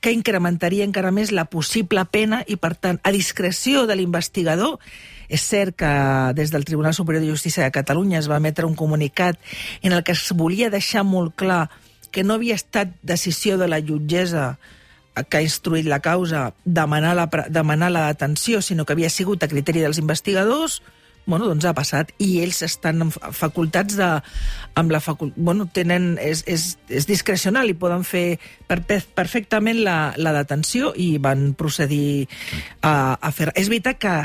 que 0.00 0.12
incrementaria 0.14 0.84
encara 0.86 1.10
més 1.10 1.32
la 1.34 1.46
possible 1.50 2.04
pena 2.12 2.42
i, 2.46 2.56
per 2.60 2.74
tant, 2.78 3.00
a 3.02 3.10
discreció 3.10 3.86
de 3.88 3.96
l'investigador, 3.98 4.78
és 5.28 5.42
cert 5.42 5.74
que 5.80 5.90
des 6.38 6.52
del 6.54 6.64
Tribunal 6.64 6.94
Superior 6.94 7.24
de 7.24 7.32
Justícia 7.32 7.64
de 7.64 7.74
Catalunya 7.74 8.20
es 8.20 8.30
va 8.30 8.38
emetre 8.38 8.68
un 8.68 8.76
comunicat 8.78 9.40
en 9.82 9.96
el 9.96 10.04
que 10.06 10.14
es 10.14 10.28
volia 10.38 10.70
deixar 10.70 11.02
molt 11.02 11.34
clar 11.34 11.66
que 12.14 12.22
no 12.22 12.36
havia 12.36 12.54
estat 12.54 12.92
decisió 13.02 13.58
de 13.58 13.66
la 13.68 13.80
jutgessa 13.82 14.54
que 15.24 15.38
ha 15.40 15.44
instruït 15.44 15.88
la 15.88 16.02
causa 16.04 16.50
demanar 16.64 17.14
la, 17.16 17.26
demanar 17.48 17.90
la 17.90 18.06
detenció, 18.12 18.60
sinó 18.60 18.84
que 18.84 18.92
havia 18.92 19.10
sigut 19.10 19.42
a 19.42 19.48
criteri 19.48 19.80
dels 19.80 19.98
investigadors, 19.98 20.82
bueno, 21.26 21.48
doncs 21.50 21.66
ha 21.66 21.74
passat, 21.74 22.12
i 22.22 22.38
ells 22.44 22.62
estan 22.62 23.10
facultats 23.10 23.98
de... 23.98 24.10
amb 24.78 24.94
la 24.94 25.02
facul... 25.02 25.32
bueno, 25.36 25.66
tenen... 25.66 26.14
És, 26.22 26.44
és, 26.46 26.68
és 26.88 27.08
discrecional 27.08 27.68
i 27.70 27.76
poden 27.78 28.06
fer 28.06 28.38
per, 28.70 28.80
perfectament 29.18 29.82
la, 29.82 30.14
la 30.16 30.32
detenció 30.38 30.94
i 30.94 31.16
van 31.22 31.50
procedir 31.58 32.28
a, 32.80 33.18
a 33.18 33.34
fer... 33.34 33.50
És 33.58 33.70
veritat 33.72 34.00
que 34.00 34.16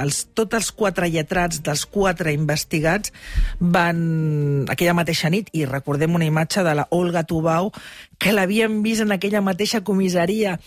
els, 0.00 0.24
tots 0.34 0.56
els 0.58 0.70
quatre 0.74 1.10
lletrats 1.10 1.60
dels 1.64 1.84
quatre 1.90 2.32
investigats 2.34 3.12
van 3.58 4.66
aquella 4.70 4.96
mateixa 4.96 5.30
nit, 5.30 5.50
i 5.52 5.66
recordem 5.68 6.14
una 6.14 6.26
imatge 6.26 6.64
de 6.66 6.74
la 6.78 6.88
Olga 6.94 7.24
Tubau, 7.26 7.72
que 8.18 8.34
l'havien 8.34 8.82
vist 8.86 9.04
en 9.04 9.14
aquella 9.14 9.42
mateixa 9.44 9.82
comissaria 9.86 10.58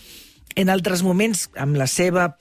en 0.58 0.70
altres 0.72 1.04
moments, 1.06 1.48
amb 1.56 1.76
la 1.78 1.86
seva 1.86 2.32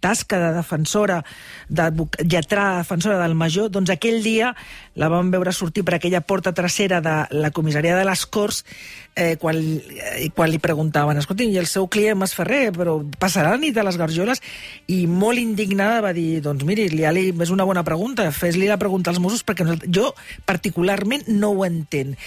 tasca 0.00 0.38
de 0.38 0.52
defensora, 0.56 1.24
de 1.68 1.90
lletrada 2.24 2.78
defensora 2.78 3.18
del 3.22 3.34
major, 3.34 3.70
doncs 3.70 3.90
aquell 3.90 4.22
dia 4.24 4.54
la 4.94 5.08
vam 5.12 5.30
veure 5.32 5.52
sortir 5.52 5.84
per 5.84 5.96
aquella 5.96 6.20
porta 6.20 6.52
trasera 6.54 7.00
de 7.04 7.14
la 7.34 7.50
comissaria 7.50 7.96
de 7.96 8.04
les 8.06 8.26
Corts 8.26 8.64
eh, 9.16 9.36
quan, 9.40 9.56
eh, 9.58 10.28
quan 10.34 10.50
li 10.50 10.60
preguntaven 10.62 11.18
escolti, 11.18 11.48
i 11.50 11.58
el 11.60 11.68
seu 11.70 11.88
client 11.88 12.18
Mas 12.18 12.34
Ferrer, 12.36 12.72
però 12.74 12.98
passarà 13.18 13.54
la 13.54 13.60
nit 13.60 13.74
de 13.74 13.84
les 13.86 13.98
garjoles? 14.00 14.42
I 14.90 15.04
molt 15.10 15.40
indignada 15.42 16.02
va 16.04 16.12
dir, 16.16 16.42
doncs 16.44 16.66
miri, 16.66 16.88
li, 16.92 17.06
és 17.30 17.54
una 17.54 17.66
bona 17.68 17.84
pregunta, 17.86 18.30
fes-li 18.34 18.70
la 18.70 18.80
pregunta 18.80 19.12
als 19.12 19.22
Mossos 19.22 19.44
perquè 19.46 19.66
jo 19.88 20.12
particularment 20.46 21.28
no 21.28 21.54
ho 21.54 21.66
entenc. 21.66 22.18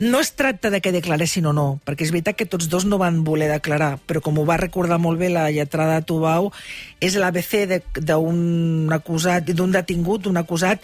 No 0.00 0.18
es 0.18 0.32
tracta 0.32 0.70
de 0.70 0.80
que 0.80 0.94
declaressin 0.96 1.44
o 1.44 1.52
no, 1.52 1.64
perquè 1.84 2.06
és 2.06 2.10
veritat 2.14 2.38
que 2.38 2.46
tots 2.48 2.70
dos 2.72 2.86
no 2.88 2.96
van 2.96 3.18
voler 3.20 3.50
declarar, 3.50 3.98
però 4.08 4.22
com 4.24 4.38
ho 4.40 4.46
va 4.48 4.56
recordar 4.56 4.96
molt 4.96 5.20
bé 5.20 5.28
la 5.28 5.50
lletrada 5.52 5.98
Tubau, 6.00 6.48
és 7.04 7.18
l'ABC 7.20 7.82
d'un 8.00 8.88
acusat, 8.96 9.52
d'un 9.52 9.76
detingut, 9.76 10.24
d'un 10.24 10.40
acusat 10.40 10.80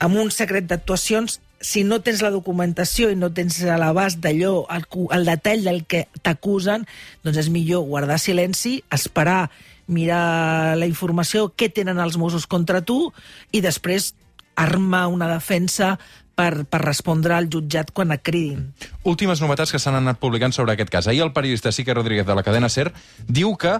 amb 0.00 0.16
un 0.16 0.32
secret 0.32 0.64
d'actuacions. 0.64 1.42
Si 1.60 1.84
no 1.84 2.00
tens 2.00 2.24
la 2.24 2.32
documentació 2.32 3.10
i 3.12 3.20
no 3.20 3.28
tens 3.36 3.60
l'abast 3.68 4.24
d'allò, 4.24 4.64
el, 4.72 4.88
el 5.12 5.28
detall 5.28 5.68
del 5.68 5.84
que 5.84 6.06
t'acusen, 6.24 6.88
doncs 7.20 7.44
és 7.44 7.52
millor 7.52 7.84
guardar 7.84 8.16
silenci, 8.16 8.78
esperar, 8.88 9.50
mirar 9.92 10.72
la 10.80 10.88
informació, 10.88 11.50
què 11.52 11.68
tenen 11.68 12.00
els 12.00 12.16
Mossos 12.16 12.48
contra 12.48 12.80
tu, 12.80 13.12
i 13.52 13.60
després 13.60 14.14
armar 14.56 15.08
una 15.12 15.28
defensa 15.28 15.98
per, 16.34 16.64
per 16.70 16.80
respondre 16.82 17.36
al 17.36 17.48
jutjat 17.52 17.92
quan 17.94 18.14
et 18.14 18.22
cridin. 18.24 18.66
Últimes 19.04 19.42
novetats 19.42 19.72
que 19.74 19.80
s'han 19.82 19.98
anat 20.00 20.20
publicant 20.22 20.54
sobre 20.54 20.74
aquest 20.74 20.90
cas. 20.92 21.08
Ahir 21.08 21.22
el 21.26 21.32
periodista 21.32 21.72
Sique 21.72 21.94
Rodríguez 21.94 22.26
de 22.26 22.34
la 22.34 22.42
cadena 22.46 22.68
SER 22.68 22.90
diu 23.26 23.54
que 23.56 23.78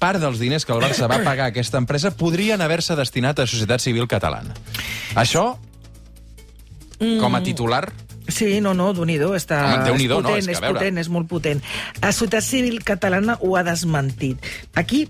part 0.00 0.20
dels 0.20 0.40
diners 0.40 0.64
que 0.64 0.72
el 0.72 0.82
Barça 0.82 1.08
va 1.10 1.20
pagar 1.24 1.48
a 1.48 1.54
aquesta 1.54 1.80
empresa 1.80 2.14
podrien 2.16 2.60
haver-se 2.64 2.96
destinat 2.96 3.40
a 3.40 3.46
Societat 3.46 3.84
Civil 3.84 4.08
Catalana. 4.08 4.56
Això, 5.20 5.52
com 6.98 7.36
a 7.36 7.42
titular, 7.44 7.86
Sí, 8.30 8.60
no, 8.62 8.74
no, 8.78 8.92
d'un 8.94 9.10
està... 9.10 9.56
Home, 9.82 9.96
és 9.96 10.06
potent, 10.06 10.22
no, 10.22 10.36
és, 10.36 10.46
que, 10.46 10.52
és 10.52 10.60
potent, 10.62 10.98
és 11.02 11.08
molt 11.10 11.26
potent. 11.26 11.62
La 11.98 12.12
Societat 12.14 12.46
Civil 12.46 12.78
Catalana 12.86 13.34
ho 13.42 13.56
ha 13.58 13.64
desmentit. 13.66 14.46
Aquí, 14.78 15.08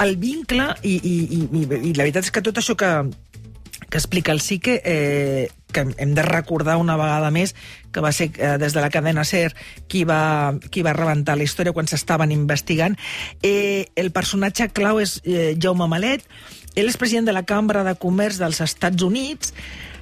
el 0.00 0.16
vincle, 0.16 0.70
i, 0.80 0.94
i, 0.96 1.16
i, 1.36 1.66
i 1.90 1.92
la 1.92 2.06
veritat 2.06 2.24
és 2.24 2.32
que 2.32 2.40
tot 2.46 2.56
això 2.62 2.78
que, 2.80 2.90
que 3.90 3.98
explica 3.98 4.32
el 4.32 4.40
SICE, 4.40 4.80
eh, 4.84 5.50
que 5.70 5.86
hem 5.98 6.14
de 6.14 6.22
recordar 6.22 6.76
una 6.78 6.96
vegada 6.96 7.30
més 7.30 7.54
que 7.92 8.02
va 8.02 8.12
ser 8.12 8.30
eh, 8.38 8.56
des 8.58 8.74
de 8.74 8.80
la 8.82 8.90
cadena 8.90 9.24
SER 9.24 9.52
qui 9.88 10.04
va, 10.04 10.54
qui 10.70 10.82
va 10.86 10.94
rebentar 10.96 11.36
la 11.36 11.46
història 11.46 11.74
quan 11.74 11.90
s'estaven 11.90 12.32
investigant. 12.34 12.96
Eh, 13.42 13.90
el 13.96 14.10
personatge 14.14 14.70
clau 14.74 15.00
és 15.02 15.18
eh, 15.24 15.54
Jaume 15.60 15.90
Malet, 15.90 16.26
ell 16.74 16.90
és 16.90 16.98
president 16.98 17.30
de 17.30 17.36
la 17.36 17.46
Cambra 17.46 17.84
de 17.86 17.96
Comerç 17.98 18.40
dels 18.40 18.62
Estats 18.62 19.02
Units, 19.02 19.54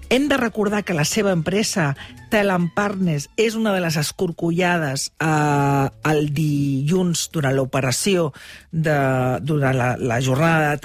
hem 0.08 0.28
de 0.28 0.38
recordar 0.40 0.84
que 0.88 0.96
la 0.96 1.04
seva 1.04 1.34
empresa, 1.36 1.90
Telam 2.32 2.70
Partners, 2.72 3.28
és 3.36 3.56
una 3.56 3.74
de 3.74 3.82
les 3.84 3.96
escorcollades 4.00 5.10
eh, 5.20 5.88
el 6.12 6.30
dilluns 6.36 7.28
durant 7.32 7.56
l'operació, 7.56 8.30
durant 8.72 9.76
la, 9.76 9.94
la 10.00 10.20
jornada 10.24 10.72
de 10.72 10.80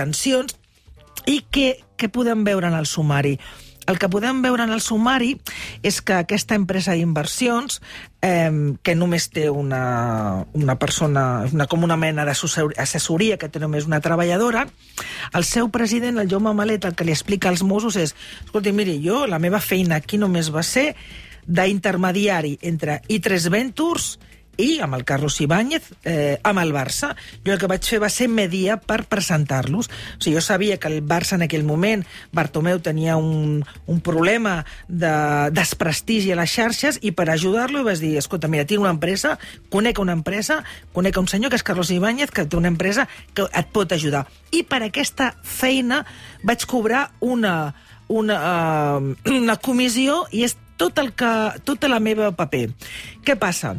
i 1.25 1.41
què, 1.51 1.77
què 1.97 2.09
podem 2.11 2.43
veure 2.47 2.67
en 2.69 2.77
el 2.77 2.89
sumari? 2.89 3.37
El 3.85 3.99
que 3.99 4.07
podem 4.07 4.39
veure 4.43 4.63
en 4.63 4.71
el 4.71 4.79
sumari 4.79 5.33
és 5.83 5.99
que 6.01 6.15
aquesta 6.15 6.55
empresa 6.55 6.93
d'inversions, 6.95 7.81
eh, 8.23 8.51
que 8.79 8.95
només 8.95 9.27
té 9.33 9.49
una, 9.51 10.45
una 10.55 10.77
persona, 10.79 11.43
una, 11.51 11.67
com 11.67 11.83
una 11.83 11.97
mena 11.99 12.23
d'assessoria, 12.23 13.37
que 13.37 13.51
té 13.51 13.59
només 13.59 13.89
una 13.89 13.99
treballadora, 13.99 14.65
el 15.35 15.43
seu 15.43 15.67
president, 15.69 16.21
el 16.21 16.31
Jaume 16.31 16.55
Malet, 16.55 16.87
el 16.87 16.95
que 16.95 17.07
li 17.07 17.11
explica 17.11 17.51
als 17.51 17.63
Mossos 17.67 17.99
és 17.99 18.15
escolti, 18.45 18.71
miri, 18.71 19.01
jo, 19.03 19.25
la 19.27 19.41
meva 19.43 19.59
feina 19.59 19.99
aquí 19.99 20.17
només 20.21 20.53
va 20.53 20.63
ser 20.63 20.93
d'intermediari 21.43 22.57
entre 22.63 23.01
i3 23.11 23.49
Ventures 23.51 24.13
i 24.57 24.79
amb 24.83 24.95
el 24.95 25.05
Carlos 25.05 25.39
Ibáñez, 25.41 25.91
eh, 26.03 26.39
amb 26.43 26.59
el 26.59 26.73
Barça. 26.73 27.13
Jo 27.45 27.53
el 27.53 27.59
que 27.59 27.69
vaig 27.69 27.85
fer 27.85 27.99
va 28.03 28.09
ser 28.09 28.27
mediar 28.29 28.79
per 28.81 29.03
presentar-los. 29.09 29.89
O 29.89 30.19
sigui, 30.19 30.35
jo 30.35 30.41
sabia 30.41 30.77
que 30.77 30.87
el 30.87 31.01
Barça 31.05 31.35
en 31.35 31.45
aquell 31.45 31.65
moment, 31.65 32.05
Bartomeu 32.31 32.79
tenia 32.79 33.17
un, 33.17 33.63
un 33.87 34.01
problema 34.01 34.65
de 34.87 35.13
desprestigi 35.51 36.33
a 36.33 36.39
les 36.39 36.51
xarxes 36.53 36.99
i 37.01 37.11
per 37.11 37.29
ajudar-lo 37.29 37.83
vaig 37.83 38.01
dir, 38.03 38.17
escolta, 38.17 38.47
mira, 38.47 38.65
tinc 38.69 38.81
una 38.81 38.93
empresa, 38.93 39.37
conec 39.69 39.99
una 39.99 40.13
empresa, 40.13 40.63
conec 40.93 41.17
un 41.17 41.27
senyor 41.27 41.49
que 41.51 41.59
és 41.59 41.65
Carlos 41.65 41.91
Ibáñez, 41.91 42.31
que 42.31 42.45
té 42.45 42.57
una 42.57 42.71
empresa 42.71 43.07
que 43.33 43.47
et 43.51 43.71
pot 43.73 43.91
ajudar. 43.91 44.27
I 44.51 44.63
per 44.69 44.83
aquesta 44.85 45.33
feina 45.43 46.03
vaig 46.43 46.65
cobrar 46.69 47.09
una, 47.19 47.73
una, 48.07 48.37
uh, 48.99 49.31
una 49.43 49.57
comissió 49.57 50.23
i 50.31 50.45
és 50.47 50.57
tot 50.77 50.97
el 50.99 51.13
que, 51.17 51.33
tota 51.65 51.89
la 51.89 52.01
meva 52.03 52.31
paper. 52.35 52.67
Què 53.23 53.37
passa? 53.39 53.75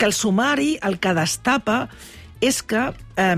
Que 0.00 0.08
el 0.08 0.16
sumari 0.16 0.78
el 0.80 0.96
que 0.96 1.12
destapa 1.12 1.84
és 2.40 2.62
que 2.64 2.88
eh, 3.20 3.36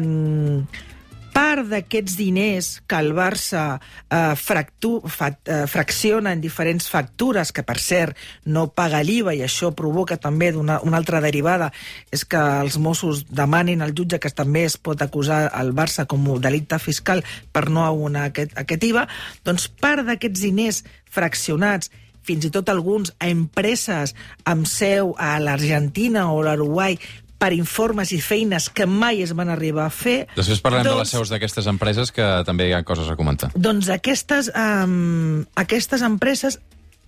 part 1.32 1.64
d'aquests 1.66 2.14
diners 2.14 2.68
que 2.86 2.98
el 3.02 3.10
Barça 3.16 3.64
eh, 3.80 4.34
fractu, 4.38 4.92
fa, 5.10 5.32
eh, 5.32 5.64
fracciona 5.66 6.34
en 6.36 6.42
diferents 6.44 6.86
factures, 6.92 7.50
que 7.50 7.64
per 7.66 7.78
cert 7.82 8.20
no 8.44 8.68
paga 8.76 9.02
l'IVA 9.02 9.34
i 9.34 9.42
això 9.42 9.72
provoca 9.74 10.20
també 10.20 10.52
una, 10.54 10.78
una 10.86 11.00
altra 11.00 11.22
derivada, 11.24 11.72
és 12.12 12.22
que 12.28 12.38
els 12.38 12.78
Mossos 12.78 13.24
demanin 13.32 13.82
al 13.82 13.96
jutge 13.96 14.20
que 14.22 14.30
també 14.30 14.66
es 14.68 14.76
pot 14.76 15.02
acusar 15.02 15.48
el 15.58 15.72
Barça 15.74 16.06
com 16.06 16.28
a 16.30 16.38
delicte 16.44 16.78
fiscal 16.78 17.24
per 17.52 17.68
no 17.70 17.86
abonar 17.88 18.28
aquest, 18.30 18.54
aquest 18.54 18.86
IVA, 18.92 19.08
doncs 19.42 19.66
part 19.82 20.06
d'aquests 20.06 20.46
diners 20.46 20.84
fraccionats 21.10 21.90
fins 22.26 22.46
i 22.46 22.52
tot 22.54 22.70
alguns 22.70 23.12
a 23.18 23.28
empreses 23.32 24.14
amb 24.48 24.68
seu 24.70 25.14
a 25.18 25.34
l'Argentina 25.42 26.28
o 26.32 26.42
l'Uruguai 26.44 26.98
per 27.42 27.50
informes 27.56 28.12
i 28.14 28.20
feines 28.22 28.68
que 28.70 28.86
mai 28.86 29.22
es 29.24 29.32
van 29.34 29.50
arribar 29.50 29.88
a 29.88 29.94
fer. 29.94 30.28
Després 30.36 30.62
parlem 30.62 30.84
doncs, 30.86 30.92
de 30.92 30.98
les 31.00 31.08
doncs 31.08 31.14
seus 31.16 31.32
d'aquestes 31.32 31.66
empreses, 31.70 32.12
que 32.14 32.26
també 32.46 32.68
hi 32.70 32.74
ha 32.76 32.84
coses 32.86 33.10
a 33.10 33.16
comentar. 33.18 33.50
Doncs 33.58 33.90
aquestes, 33.90 34.52
um, 34.54 35.42
aquestes 35.58 36.04
empreses, 36.06 36.60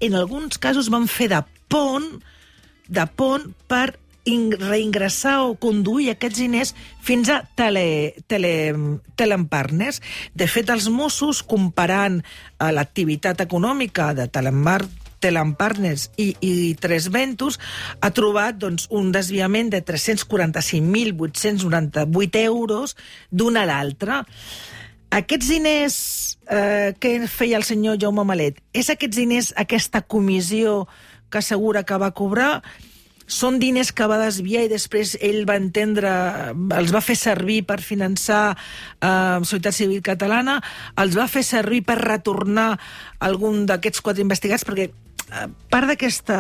en 0.03 0.17
alguns 0.19 0.59
casos, 0.59 0.91
van 0.91 1.07
fer 1.07 1.31
de 1.31 1.45
pont, 1.71 2.09
de 2.91 3.05
pont 3.15 3.47
per 3.71 3.93
reingressar 4.25 5.43
o 5.45 5.55
conduir 5.61 6.09
aquests 6.15 6.41
diners 6.41 6.73
fins 7.05 7.29
a 7.29 7.43
tele, 7.55 8.15
tele, 8.27 8.73
Telempartners. 9.15 10.01
De 10.35 10.49
fet, 10.49 10.71
els 10.73 10.89
Mossos, 10.89 11.43
comparant 11.45 12.23
uh, 12.25 12.71
l'activitat 12.73 13.45
econòmica 13.45 14.15
de 14.17 14.27
Telemar, 14.33 14.81
Telam 15.25 15.55
Partners 15.57 16.11
i, 16.21 16.37
i 16.45 16.77
Tres 16.81 17.09
Ventus 17.15 17.59
ha 18.01 18.11
trobat 18.13 18.59
doncs, 18.61 18.87
un 18.93 19.13
desviament 19.15 19.71
de 19.73 19.85
345.898 19.85 22.45
euros 22.45 22.97
d'una 23.33 23.63
a 23.65 23.67
l'altra. 23.71 24.25
Aquests 25.15 25.47
diners 25.49 25.97
eh, 26.51 26.93
que 27.01 27.27
feia 27.31 27.57
el 27.61 27.65
senyor 27.65 27.99
Jaume 28.03 28.25
Malet, 28.27 28.59
és 28.75 28.91
aquests 28.91 29.17
diners, 29.17 29.53
aquesta 29.57 30.01
comissió 30.03 30.89
que 31.31 31.39
assegura 31.41 31.85
que 31.87 31.99
va 32.01 32.11
cobrar, 32.17 32.63
són 33.27 33.59
diners 33.61 33.93
que 33.97 34.07
va 34.11 34.19
desviar 34.21 34.67
i 34.67 34.73
després 34.73 35.15
ell 35.25 35.45
va 35.49 35.57
entendre, 35.57 36.11
els 36.77 36.93
va 36.93 37.01
fer 37.05 37.17
servir 37.17 37.63
per 37.65 37.79
finançar 37.81 38.53
eh, 38.53 39.41
Societat 39.41 39.79
Civil 39.79 40.03
Catalana, 40.05 40.59
els 41.01 41.17
va 41.17 41.29
fer 41.31 41.45
servir 41.47 41.83
per 41.89 41.97
retornar 42.03 42.75
algun 43.25 43.65
d'aquests 43.71 44.05
quatre 44.05 44.25
investigats, 44.25 44.67
perquè 44.69 44.91
part 45.71 45.91
d'aquesta... 45.91 46.39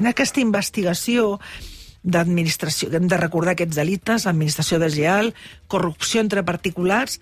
En 0.00 0.10
aquesta 0.10 0.42
investigació 0.42 1.38
d'administració, 2.02 2.88
hem 2.96 3.08
de 3.10 3.18
recordar 3.20 3.54
aquests 3.54 3.76
delites, 3.76 4.26
administració 4.26 4.78
desleal, 4.80 5.34
corrupció 5.68 6.22
entre 6.24 6.44
particulars, 6.46 7.18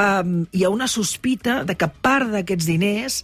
um, 0.00 0.46
hi 0.52 0.64
ha 0.64 0.70
una 0.72 0.88
sospita 0.88 1.60
de 1.68 1.76
que 1.76 1.90
part 2.02 2.30
d'aquests 2.32 2.68
diners, 2.68 3.18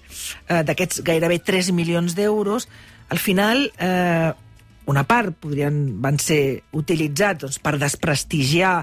uh, 0.51 0.61
d'aquests 0.67 1.01
gairebé 1.07 1.39
3 1.41 1.73
milions 1.77 2.17
d'euros, 2.19 2.69
al 3.09 3.23
final 3.23 3.71
uh, 3.81 4.35
una 4.87 5.03
part 5.07 5.35
podrien, 5.43 6.01
van 6.03 6.19
ser 6.23 6.63
utilitzats 6.77 7.43
doncs, 7.43 7.59
per 7.63 7.75
desprestigiar 7.81 8.77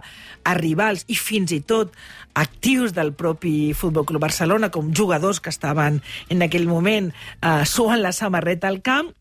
a 0.44 0.56
rivals 0.60 1.06
i 1.08 1.16
fins 1.16 1.54
i 1.56 1.62
tot 1.64 1.96
actius 2.40 2.94
del 2.94 3.14
propi 3.16 3.74
Futbol 3.78 4.06
Club 4.10 4.26
Barcelona, 4.26 4.70
com 4.70 4.94
jugadors 4.94 5.40
que 5.40 5.54
estaven 5.54 6.02
en 6.30 6.44
aquell 6.44 6.68
moment 6.68 7.12
eh, 7.14 7.64
suant 7.66 8.04
la 8.04 8.12
samarreta 8.12 8.68
al 8.68 8.82
camp, 8.84 9.14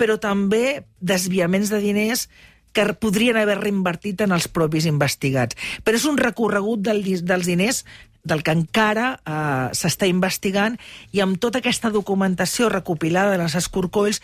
però 0.00 0.16
també 0.18 0.84
desviaments 1.00 1.70
de 1.70 1.82
diners 1.82 2.28
que 2.74 2.88
podrien 2.98 3.36
haver 3.38 3.60
reinvertit 3.60 4.24
en 4.24 4.34
els 4.34 4.48
propis 4.50 4.88
investigats. 4.90 5.54
Però 5.86 5.94
és 5.94 6.08
un 6.10 6.18
recorregut 6.18 6.82
del, 6.82 7.04
dels 7.22 7.46
diners 7.46 7.84
del 8.24 8.42
que 8.42 8.54
encara 8.56 9.12
eh, 9.14 9.68
s'està 9.76 10.08
investigant 10.10 10.78
i 11.12 11.20
amb 11.22 11.38
tota 11.38 11.60
aquesta 11.60 11.92
documentació 11.94 12.70
recopilada 12.72 13.36
de 13.36 13.42
les 13.44 13.54
escorcolls 13.60 14.22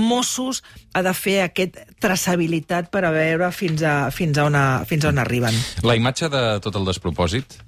Mossos 0.00 0.62
ha 0.94 1.02
de 1.06 1.12
fer 1.14 1.40
aquest 1.44 1.76
traçabilitat 2.00 2.90
per 2.90 3.04
a 3.04 3.12
veure 3.14 3.52
fins 3.52 3.82
a, 3.86 4.10
fins 4.10 4.38
a, 4.40 4.46
on, 4.48 4.56
a, 4.58 4.64
fins 4.88 5.04
a 5.04 5.12
on 5.12 5.18
arriben. 5.22 5.54
La 5.86 5.96
imatge 5.98 6.28
de 6.32 6.44
tot 6.64 6.74
el 6.80 6.88
despropòsit 6.88 7.60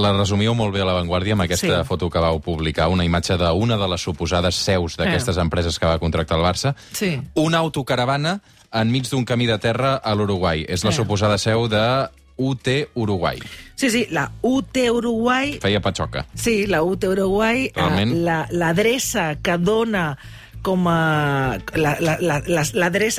la 0.00 0.14
resumíeu 0.16 0.54
molt 0.56 0.72
bé 0.72 0.80
a 0.80 0.86
l'avantguàrdia 0.88 1.34
amb 1.36 1.42
aquesta 1.44 1.82
Sí. 1.82 1.86
foto 1.86 2.08
que 2.08 2.18
vau 2.18 2.38
publicar, 2.40 2.86
una 2.88 3.04
imatge 3.04 3.36
d'una 3.36 3.76
de 3.76 3.88
les 3.92 4.00
suposades 4.00 4.54
seus 4.56 4.96
d'aquestes 4.96 5.36
empreses 5.36 5.78
que 5.78 5.84
va 5.86 5.98
contractar 5.98 6.38
el 6.38 6.44
Barça. 6.44 6.74
Sí. 6.92 7.20
Una 7.34 7.58
autocaravana 7.58 8.40
enmig 8.72 9.10
d'un 9.10 9.26
camí 9.28 9.44
de 9.46 9.58
terra 9.58 9.96
a 9.96 10.14
l'Uruguai. 10.14 10.64
És 10.68 10.84
la 10.84 10.90
Eh. 10.90 10.94
suposada 10.94 11.36
seu 11.36 11.68
de 11.68 12.08
UT 12.38 12.88
Uruguai. 12.94 13.38
Sí, 13.76 13.90
sí, 13.90 14.06
la 14.10 14.32
UT 14.42 14.74
Uruguai 14.90 15.58
Feia 15.60 15.80
patxoca. 15.80 16.24
Sí, 16.34 16.66
la 16.66 16.82
UT 16.82 17.04
Uruguai, 17.06 17.66
eh, 17.66 17.72
Realment. 17.76 18.14
la- 18.24 18.48
l'adreça 18.50 19.36
que 19.42 19.58
dona 19.58 20.16
com 20.64 20.88
a... 20.88 21.58
la- 21.76 21.96
la- 22.00 22.16
la- 22.20 22.40
la- 22.48 22.64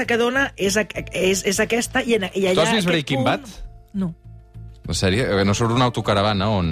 que 0.10 0.18
dona 0.18 0.48
és, 0.58 0.76
a- 0.82 0.88
és, 1.14 1.46
és 1.46 1.60
aquesta 1.64 2.02
i, 2.04 2.18
en, 2.18 2.26
i 2.34 2.48
allà... 2.50 2.58
Tu 2.58 2.66
has 2.66 2.74
vist 2.80 2.90
Breaking 2.90 3.22
punt- 3.22 3.30
Bad? 3.30 3.54
No. 4.02 4.10
La 4.86 4.94
sèrie, 4.94 5.24
no 5.48 5.54
surt 5.58 5.72
una 5.74 5.88
autocaravana 5.90 6.50
on... 6.54 6.68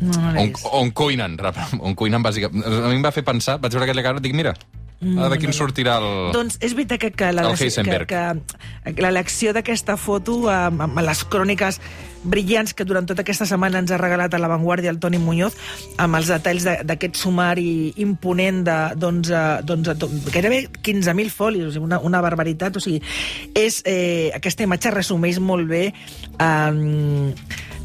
No, 0.00 0.14
no 0.14 0.30
on, 0.40 0.54
on 0.72 0.88
cuinen, 0.90 1.36
rap- 1.38 1.60
on 1.78 1.94
cuinen 1.98 2.22
bàsicament. 2.24 2.64
A 2.66 2.88
mi 2.88 2.96
em 2.98 3.04
va 3.04 3.12
fer 3.14 3.22
pensar, 3.26 3.58
vaig 3.62 3.76
veure 3.76 3.86
aquella 3.90 4.02
cara, 4.06 4.22
dic, 4.22 4.34
mira, 4.34 4.54
ara 5.04 5.28
d'aquí 5.34 5.46
en 5.50 5.54
sortirà 5.54 5.98
el... 6.00 6.08
Doncs 6.34 6.56
és 6.64 6.74
veritat 6.74 6.98
que, 7.02 7.10
que, 7.14 7.28
la, 7.36 7.44
El 7.50 7.58
que, 7.58 7.68
que, 8.08 8.24
que 8.94 9.02
l'elecció 9.04 9.52
d'aquesta 9.54 9.98
foto 10.00 10.40
amb, 10.50 10.82
amb 10.88 10.98
les 11.04 11.22
cròniques 11.30 11.78
brillants 12.24 12.72
que 12.74 12.84
durant 12.88 13.06
tota 13.06 13.22
aquesta 13.22 13.46
setmana 13.46 13.78
ens 13.82 13.92
ha 13.92 13.98
regalat 14.00 14.34
a 14.34 14.38
l'avantguàrdia 14.40 14.90
el 14.90 14.98
Toni 14.98 15.18
Muñoz, 15.18 15.54
amb 15.98 16.16
els 16.16 16.28
detalls 16.32 16.64
de- 16.64 16.80
d'aquest 16.84 17.16
sumari 17.20 17.92
imponent 17.96 18.64
de 18.66 18.78
d'11, 18.96 19.62
d'11 19.64 19.98
to- 19.98 20.10
gairebé 20.32 20.68
15.000 20.82 21.30
folis, 21.30 21.76
una, 21.76 21.98
una 22.00 22.20
barbaritat. 22.24 22.76
O 22.76 22.80
sigui, 22.80 23.02
és, 23.54 23.82
eh, 23.84 24.30
aquesta 24.34 24.64
imatge 24.64 24.90
resumeix 24.90 25.38
molt 25.38 25.68
bé 25.68 25.92
eh, 26.40 27.34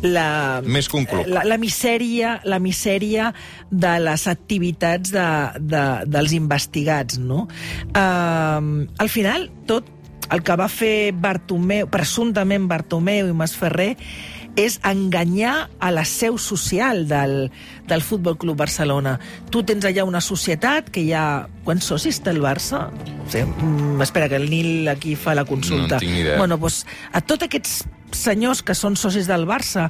la, 0.01 0.61
Més 0.63 0.87
club. 0.87 1.09
la, 1.27 1.43
la 1.43 1.57
misèria, 1.59 2.39
la 2.47 2.59
misèria 2.63 3.33
de 3.69 3.99
les 3.99 4.27
activitats 4.31 5.11
de, 5.11 5.27
de, 5.59 5.83
dels 6.07 6.31
investigats, 6.37 7.17
no? 7.19 7.47
Uh, 7.91 8.87
al 8.97 9.09
final, 9.11 9.49
tot 9.67 9.83
el 10.31 10.43
que 10.45 10.57
va 10.59 10.67
fer 10.71 11.11
Bartomeu, 11.13 11.89
presumptament 11.91 12.67
Bartomeu 12.69 13.29
i 13.29 13.35
Masferrer, 13.35 13.93
és 14.59 14.79
enganyar 14.83 15.69
a 15.79 15.91
la 15.93 16.03
seu 16.07 16.37
social 16.41 17.05
del, 17.07 17.51
del 17.87 18.01
Futbol 18.03 18.37
Club 18.37 18.57
Barcelona. 18.59 19.17
Tu 19.53 19.61
tens 19.63 19.85
allà 19.87 20.03
una 20.07 20.21
societat 20.21 20.89
que 20.91 21.05
hi 21.05 21.13
ha... 21.13 21.47
Quants 21.63 21.85
socis 21.91 22.17
té 22.25 22.33
el 22.33 22.41
Barça? 22.41 22.87
O 22.89 23.29
sigui, 23.29 23.45
mm, 23.45 24.01
espera, 24.01 24.29
que 24.31 24.39
el 24.39 24.49
Nil 24.49 24.89
aquí 24.89 25.15
fa 25.15 25.35
la 25.37 25.45
consulta. 25.45 25.99
No 25.99 26.01
en 26.01 26.05
tinc 26.05 26.15
ni 26.15 26.23
idea. 26.25 26.37
Bueno, 26.41 26.57
doncs, 26.57 26.81
a 27.13 27.21
tots 27.21 27.45
aquests 27.45 27.83
senyors 28.15 28.63
que 28.65 28.73
són 28.73 28.97
socis 28.97 29.29
del 29.29 29.45
Barça 29.47 29.89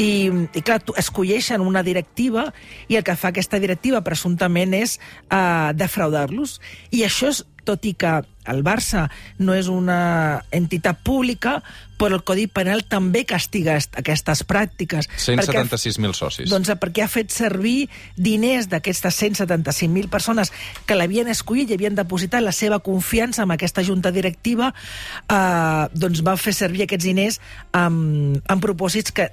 i, 0.00 0.30
i 0.54 0.62
clar, 0.64 0.80
escolleixen 0.96 1.60
una 1.60 1.82
directiva 1.82 2.46
i 2.88 2.96
el 2.96 3.04
que 3.04 3.16
fa 3.16 3.28
aquesta 3.32 3.58
directiva 3.60 4.00
presumptament 4.06 4.72
és 4.78 4.98
uh, 5.28 5.72
defraudar-los. 5.76 6.60
I 6.92 7.04
això 7.08 7.28
és, 7.32 7.42
tot 7.62 7.84
i 7.86 7.92
que 7.94 8.10
el 8.50 8.64
Barça 8.66 9.04
no 9.38 9.54
és 9.54 9.68
una 9.70 10.40
entitat 10.50 10.98
pública, 11.06 11.60
però 11.94 12.16
el 12.18 12.24
Codi 12.26 12.48
Penal 12.50 12.82
també 12.90 13.20
castiga 13.24 13.76
est- 13.78 13.94
aquestes 14.00 14.42
pràctiques. 14.48 15.06
Perquè- 15.06 15.46
176.000 15.46 16.12
socis. 16.18 16.50
doncs 16.50 16.72
perquè 16.82 17.04
ha 17.04 17.08
fet 17.12 17.30
servir 17.30 17.86
diners 18.16 18.66
d'aquestes 18.66 19.14
175.000 19.22 20.08
persones 20.10 20.50
que 20.86 20.96
l'havien 20.98 21.28
escollit 21.30 21.70
i 21.70 21.74
havien 21.78 21.94
depositat 21.94 22.42
la 22.42 22.50
seva 22.50 22.80
confiança 22.82 23.44
en 23.46 23.54
aquesta 23.54 23.84
junta 23.86 24.10
directiva, 24.10 24.72
eh, 25.30 25.86
doncs 25.94 26.24
va 26.26 26.34
fer 26.36 26.56
servir 26.58 26.82
aquests 26.88 27.04
diners 27.06 27.38
amb, 27.70 28.42
amb 28.48 28.62
propòsits 28.64 29.12
que, 29.14 29.30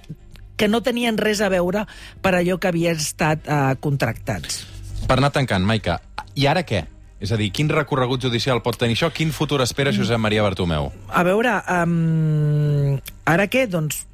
que 0.60 0.68
no 0.68 0.84
tenien 0.84 1.18
res 1.18 1.40
a 1.42 1.50
veure 1.50 1.86
per 2.22 2.36
allò 2.36 2.60
que 2.60 2.70
havien 2.70 3.00
estat 3.00 3.48
eh, 3.48 3.60
contractats. 3.80 4.66
Per 5.08 5.18
anar 5.18 5.32
tancant, 5.34 5.64
Maica, 5.66 6.02
i 6.36 6.50
ara 6.52 6.66
què? 6.68 6.84
És 7.20 7.34
a 7.36 7.40
dir, 7.40 7.50
quin 7.52 7.68
recorregut 7.72 8.24
judicial 8.24 8.62
pot 8.64 8.78
tenir 8.80 8.96
això? 8.96 9.10
Quin 9.12 9.34
futur 9.36 9.60
espera 9.64 9.92
Josep 9.96 10.20
Maria 10.22 10.44
Bartomeu? 10.46 10.88
A 11.12 11.24
veure, 11.28 11.58
um, 11.82 12.96
ara 13.28 13.48
què? 13.52 13.66
Doncs 13.68 14.06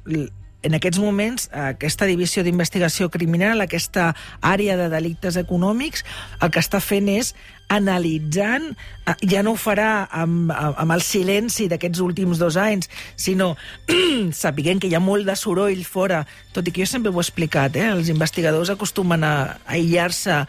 en 0.66 0.76
aquests 0.78 1.00
moments, 1.02 1.48
aquesta 1.52 2.08
divisió 2.08 2.44
d'investigació 2.44 3.08
criminal, 3.14 3.62
aquesta 3.62 4.12
àrea 4.42 4.76
de 4.78 4.90
delictes 4.92 5.38
econòmics, 5.40 6.04
el 6.42 6.52
que 6.52 6.62
està 6.62 6.82
fent 6.82 7.08
és 7.12 7.34
analitzant, 7.68 8.68
eh, 9.06 9.14
ja 9.26 9.42
no 9.42 9.54
ho 9.54 9.58
farà 9.58 10.06
amb, 10.14 10.52
amb 10.54 10.94
el 10.94 11.02
silenci 11.02 11.66
d'aquests 11.70 12.02
últims 12.04 12.38
dos 12.38 12.58
anys, 12.60 12.90
sinó 13.18 13.54
sapiguent 14.44 14.82
que 14.82 14.90
hi 14.90 14.94
ha 14.94 15.02
molt 15.02 15.26
de 15.26 15.36
soroll 15.38 15.82
fora, 15.84 16.22
tot 16.54 16.66
i 16.66 16.72
que 16.72 16.84
jo 16.84 16.90
sempre 16.90 17.10
ho 17.10 17.18
he 17.18 17.24
explicat, 17.24 17.76
eh? 17.76 17.90
els 17.90 18.10
investigadors 18.12 18.70
acostumen 18.70 19.26
a 19.26 19.34
aïllar-se 19.66 20.44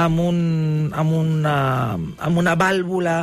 amb, 0.00 0.20
un, 0.24 0.42
amb, 0.96 1.12
una, 1.12 1.56
amb 1.98 2.40
una 2.40 2.56
vàlvula, 2.56 3.22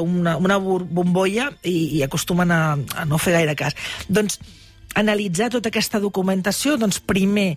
una, 0.00 0.36
una 0.36 0.60
bombolla, 0.60 1.50
i, 1.64 1.96
i 1.96 2.02
acostumen 2.04 2.52
a, 2.52 2.62
a 2.76 3.08
no 3.08 3.20
fer 3.20 3.38
gaire 3.38 3.56
cas. 3.56 3.76
Doncs 4.08 4.40
analitzar 4.98 5.50
tota 5.52 5.70
aquesta 5.70 6.00
documentació, 6.02 6.76
doncs 6.80 7.00
primer, 7.00 7.54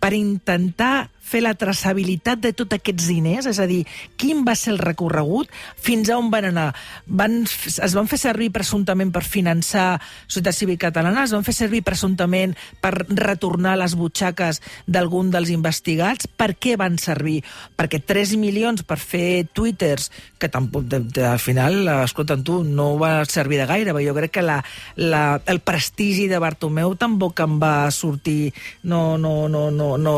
per 0.00 0.14
intentar 0.16 1.10
fer 1.30 1.42
la 1.44 1.54
traçabilitat 1.58 2.42
de 2.42 2.52
tots 2.56 2.76
aquests 2.76 3.08
diners, 3.10 3.48
és 3.50 3.60
a 3.62 3.66
dir, 3.70 3.84
quin 4.20 4.42
va 4.46 4.56
ser 4.58 4.74
el 4.74 4.80
recorregut, 4.82 5.50
fins 5.80 6.10
a 6.10 6.18
on 6.18 6.30
van 6.32 6.50
anar. 6.50 6.68
Van, 7.06 7.42
es 7.44 7.96
van 7.96 8.10
fer 8.10 8.18
servir 8.20 8.50
presumptament 8.54 9.12
per 9.14 9.22
finançar 9.26 10.00
Societat 10.26 10.56
Civil 10.56 10.78
Catalana, 10.80 11.24
es 11.24 11.34
van 11.36 11.46
fer 11.46 11.54
servir 11.56 11.82
presumptament 11.86 12.56
per 12.82 12.92
retornar 13.08 13.76
les 13.80 13.94
butxaques 13.98 14.60
d'algun 14.86 15.30
dels 15.32 15.52
investigats. 15.54 16.28
Per 16.28 16.52
què 16.58 16.76
van 16.80 16.98
servir? 17.00 17.40
Perquè 17.78 18.02
3 18.06 18.34
milions 18.40 18.84
per 18.86 18.98
fer 19.00 19.46
twitters, 19.54 20.10
que 20.40 20.50
tampoc, 20.50 20.86
de, 20.90 21.02
de, 21.06 21.26
al 21.28 21.40
final, 21.42 21.82
escolta, 22.00 22.38
tu, 22.42 22.60
no 22.64 22.92
va 23.00 23.20
servir 23.28 23.60
de 23.60 23.68
gaire, 23.70 23.94
perquè 23.94 24.08
jo 24.08 24.16
crec 24.16 24.34
que 24.38 24.46
la, 24.46 24.58
la, 24.96 25.24
el 25.50 25.62
prestigi 25.64 26.26
de 26.30 26.40
Bartomeu 26.42 26.94
tampoc 26.98 27.40
em 27.44 27.58
va 27.62 27.74
sortir, 27.94 28.52
no, 28.90 29.18
no, 29.18 29.48
no, 29.48 29.68
no, 29.70 29.92
no, 30.00 30.16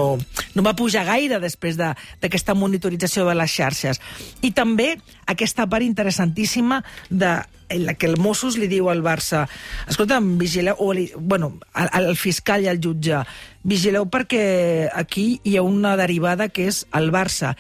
no 0.54 0.64
va 0.64 0.76
pujar 0.78 1.01
gaire 1.04 1.38
després 1.40 1.76
de- 1.76 1.94
d'aquesta 2.20 2.54
monitorització 2.54 3.26
de 3.28 3.34
les 3.34 3.50
xarxes. 3.50 4.00
I 4.42 4.50
també 4.52 4.98
aquesta 5.26 5.66
part 5.66 5.82
interessantíssima 5.84 6.82
de 7.10 7.40
en 7.72 7.86
la 7.86 7.94
que 7.94 8.04
el 8.04 8.18
Mossos 8.20 8.58
li 8.60 8.66
diu 8.68 8.90
al 8.90 9.00
Barça 9.02 9.46
escolta, 9.88 10.18
vigileu, 10.20 10.74
o 10.78 10.92
li, 10.92 11.10
bueno, 11.16 11.54
al, 11.72 11.88
al 11.92 12.16
fiscal 12.20 12.60
i 12.60 12.68
al 12.68 12.78
jutge 12.84 13.22
vigileu 13.64 14.04
perquè 14.12 14.90
aquí 14.92 15.40
hi 15.42 15.56
ha 15.56 15.62
una 15.62 15.96
derivada 15.96 16.50
que 16.50 16.66
és 16.68 16.82
el 16.92 17.08
Barça 17.10 17.54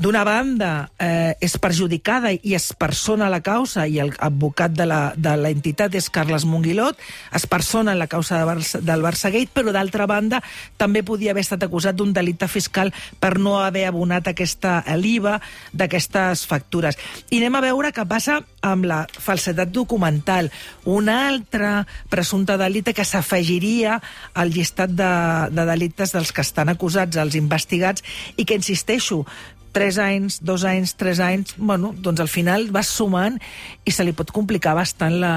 d'una 0.00 0.22
banda 0.24 0.88
eh, 0.96 1.34
és 1.44 1.58
perjudicada 1.60 2.30
i 2.32 2.54
es 2.56 2.70
persona 2.72 3.28
la 3.28 3.42
causa 3.44 3.84
i 3.84 3.98
el 4.00 4.14
advocat 4.16 4.72
de 4.72 4.86
la- 4.88 5.12
de 5.16 5.34
l'entitat 5.36 5.94
és 5.94 6.08
Carles 6.08 6.46
Monguilot, 6.48 6.96
es 7.36 7.44
persona 7.46 7.92
en 7.92 7.98
la 8.00 8.06
causa 8.08 8.38
de 8.38 8.46
Barça, 8.48 8.80
del 8.80 9.04
Barça 9.04 9.28
Gate, 9.28 9.52
però 9.52 9.74
d'altra 9.76 10.06
banda 10.08 10.40
també 10.80 11.02
podia 11.04 11.34
haver 11.34 11.44
estat 11.44 11.66
acusat 11.68 11.98
d'un 12.00 12.14
delicte 12.16 12.48
fiscal 12.48 12.94
per 13.20 13.36
no 13.38 13.58
haver 13.60 13.84
abonat 13.90 14.32
aquesta 14.32 14.78
l'IVA 14.96 15.36
d'aquestes 15.76 16.46
factures. 16.48 16.96
I 17.28 17.42
anem 17.42 17.60
a 17.60 17.64
veure 17.68 17.92
què 17.92 18.08
passa 18.08 18.40
amb 18.64 18.88
la 18.88 19.02
falsedat 19.12 19.68
documental, 19.68 20.48
un 20.88 21.12
altre 21.12 21.84
presumpte 22.08 22.56
delicte 22.56 22.94
que 22.96 23.04
s'afegiria 23.04 24.00
al 24.32 24.48
llistat 24.48 24.96
de, 24.96 25.12
de 25.52 25.68
delictes 25.68 26.16
dels 26.16 26.32
que 26.32 26.40
estan 26.40 26.72
acusats, 26.72 27.20
els 27.20 27.36
investigats, 27.36 28.02
i 28.40 28.48
que, 28.48 28.56
insisteixo, 28.56 29.26
3 29.72 29.98
anys, 30.02 30.40
2 30.42 30.64
anys, 30.70 30.94
3 31.00 31.22
anys, 31.26 31.54
bueno, 31.56 31.92
doncs 31.96 32.20
al 32.20 32.30
final 32.30 32.68
vas 32.74 32.90
sumant 32.90 33.38
i 33.84 33.94
se 33.94 34.06
li 34.06 34.14
pot 34.16 34.32
complicar 34.34 34.74
bastant 34.78 35.18
la, 35.22 35.34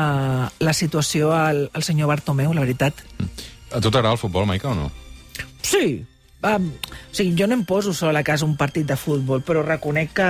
la 0.60 0.74
situació 0.74 1.34
al, 1.38 1.68
al 1.74 1.86
senyor 1.86 2.10
Bartomeu, 2.12 2.54
la 2.54 2.66
veritat. 2.66 3.06
A 3.74 3.82
tu 3.82 3.90
t'agrada 3.90 4.14
el 4.18 4.22
futbol, 4.22 4.48
Maica, 4.50 4.72
o 4.74 4.78
no? 4.78 4.90
Sí, 5.64 6.04
um, 6.44 6.70
O 7.14 7.16
sigui, 7.16 7.36
jo 7.38 7.46
no 7.48 7.54
em 7.54 7.64
poso 7.66 7.94
sola 7.94 8.20
a 8.20 8.24
casa 8.26 8.46
un 8.46 8.56
partit 8.58 8.88
de 8.90 8.96
futbol, 8.98 9.44
però 9.46 9.62
reconec 9.66 10.14
que 10.18 10.30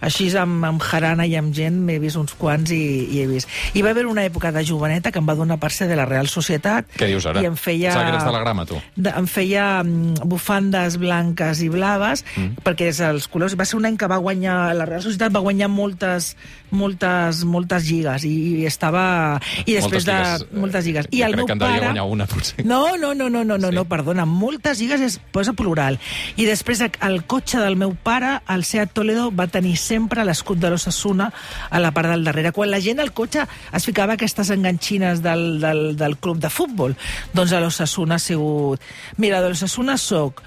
així 0.00 0.26
amb, 0.36 0.64
amb 0.64 0.80
jarana 0.84 1.26
i 1.28 1.34
amb 1.36 1.52
gent 1.56 1.76
m'he 1.84 1.98
vist 2.00 2.16
uns 2.16 2.32
quants 2.36 2.70
i, 2.72 2.80
i 3.12 3.20
he 3.22 3.26
vist. 3.28 3.48
Hi 3.76 3.82
va 3.84 3.90
haver 3.92 4.06
una 4.08 4.24
època 4.24 4.50
de 4.52 4.62
joveneta 4.64 5.12
que 5.12 5.20
em 5.20 5.26
va 5.28 5.34
donar 5.36 5.58
per 5.60 5.70
ser 5.72 5.88
de 5.88 5.96
la 5.96 6.06
Real 6.08 6.28
Societat. 6.28 6.88
Què 6.96 7.08
dius 7.10 7.26
ara? 7.28 7.40
I 7.42 7.48
em 7.48 7.56
feia... 7.56 7.92
Eres 8.08 8.24
de 8.24 8.32
la 8.32 8.40
grama, 8.40 8.64
tu. 8.68 8.78
De, 8.96 9.12
em 9.16 9.26
feia 9.28 9.82
mm, 9.82 10.24
bufandes 10.28 10.96
blanques 11.00 11.60
i 11.64 11.68
blaves, 11.72 12.24
mm. 12.36 12.62
perquè 12.64 12.88
és 12.92 13.00
els 13.04 13.28
colors... 13.28 13.56
Va 13.60 13.66
ser 13.68 13.76
un 13.80 13.88
any 13.88 13.96
que 14.00 14.08
va 14.08 14.20
guanyar... 14.20 14.74
La 14.76 14.88
Real 14.88 15.04
Societat 15.04 15.32
va 15.36 15.40
guanyar 15.44 15.68
moltes, 15.72 16.34
moltes, 16.70 17.44
moltes 17.44 17.88
lligues 17.88 18.24
i, 18.28 18.34
i 18.60 18.66
estava... 18.68 19.38
I 19.66 19.76
després 19.76 20.04
Moltes 20.04 20.06
lligues, 20.08 20.46
de... 20.52 20.60
Moltes 20.64 20.84
lligues. 20.88 21.08
eh, 21.10 21.16
I 21.20 21.22
el 21.26 21.34
crec 21.34 21.42
meu 21.42 21.50
que 21.50 21.56
en 21.58 21.62
devia 21.64 21.76
pare... 21.76 21.86
guanyar 21.90 22.06
una, 22.08 22.28
potser. 22.30 22.64
No, 22.68 22.82
no, 22.96 23.12
no, 23.14 23.28
no, 23.28 23.44
no, 23.44 23.58
no, 23.58 23.68
Sí? 23.70 23.76
no, 23.76 23.84
perdona. 23.90 24.24
Moltes 24.26 24.80
lligues 24.80 25.00
es 25.04 25.18
posa 25.40 25.56
plural. 25.56 25.98
I 26.36 26.46
després 26.48 26.82
el 26.84 27.20
cotxe 27.28 27.60
del 27.62 27.78
meu 27.80 27.94
pare, 27.96 28.36
el 28.52 28.64
Seat 28.68 28.92
Toledo, 28.96 29.30
va 29.32 29.48
tenir 29.50 29.76
sempre 29.80 30.24
l'escut 30.28 30.60
de 30.60 30.70
l'Ossassuna 30.70 31.30
a 31.70 31.80
la 31.80 31.92
part 31.96 32.12
del 32.12 32.26
darrere. 32.28 32.52
Quan 32.52 32.70
la 32.70 32.82
gent 32.84 33.00
al 33.00 33.14
cotxe 33.16 33.46
es 33.48 33.88
ficava 33.88 34.18
aquestes 34.18 34.52
enganxines 34.52 35.24
del, 35.24 35.60
del, 35.62 35.84
del 35.96 36.18
club 36.20 36.42
de 36.42 36.52
futbol, 36.52 36.96
doncs 37.32 37.56
a 37.56 37.62
l'Ossassuna 37.64 38.20
ha 38.20 38.22
sigut... 38.22 38.84
Mira, 39.20 39.40
de 39.40 39.52
l'Ossassuna 39.52 39.96
soc 40.00 40.44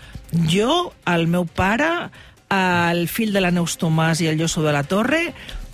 jo, 0.49 0.93
el 1.09 1.27
meu 1.27 1.45
pare, 1.45 1.89
el 2.53 3.07
fill 3.09 3.33
de 3.33 3.41
la 3.41 3.53
Neus 3.53 3.77
Tomàs 3.81 4.21
i 4.21 4.29
el 4.29 4.39
Llosso 4.39 4.63
de 4.65 4.73
la 4.73 4.85
Torre, 4.85 5.27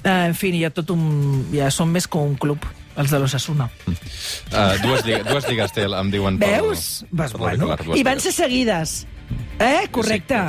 eh, 0.04 0.12
en 0.12 0.36
fi, 0.36 0.54
ja 0.60 0.72
tot 0.72 0.96
un... 0.96 1.50
ja 1.54 1.72
són 1.72 1.92
més 1.96 2.08
com 2.08 2.32
un 2.32 2.38
club 2.40 2.68
els 3.00 3.12
de 3.14 3.20
l'Ossassuna. 3.22 3.70
Uh, 3.88 4.74
dues, 4.84 5.06
lligues, 5.08 5.24
dues 5.30 5.48
lligues 5.48 5.72
té, 5.76 5.86
em 5.88 6.10
diuen... 6.12 6.40
Veus? 6.42 7.06
Vas, 7.12 7.32
per 7.32 7.40
bueno. 7.46 7.70
dues 7.86 8.00
I 8.00 8.04
van 8.08 8.20
ser 8.20 8.34
seguides. 8.36 9.06
Eh? 9.60 9.88
Correcte. 9.92 10.42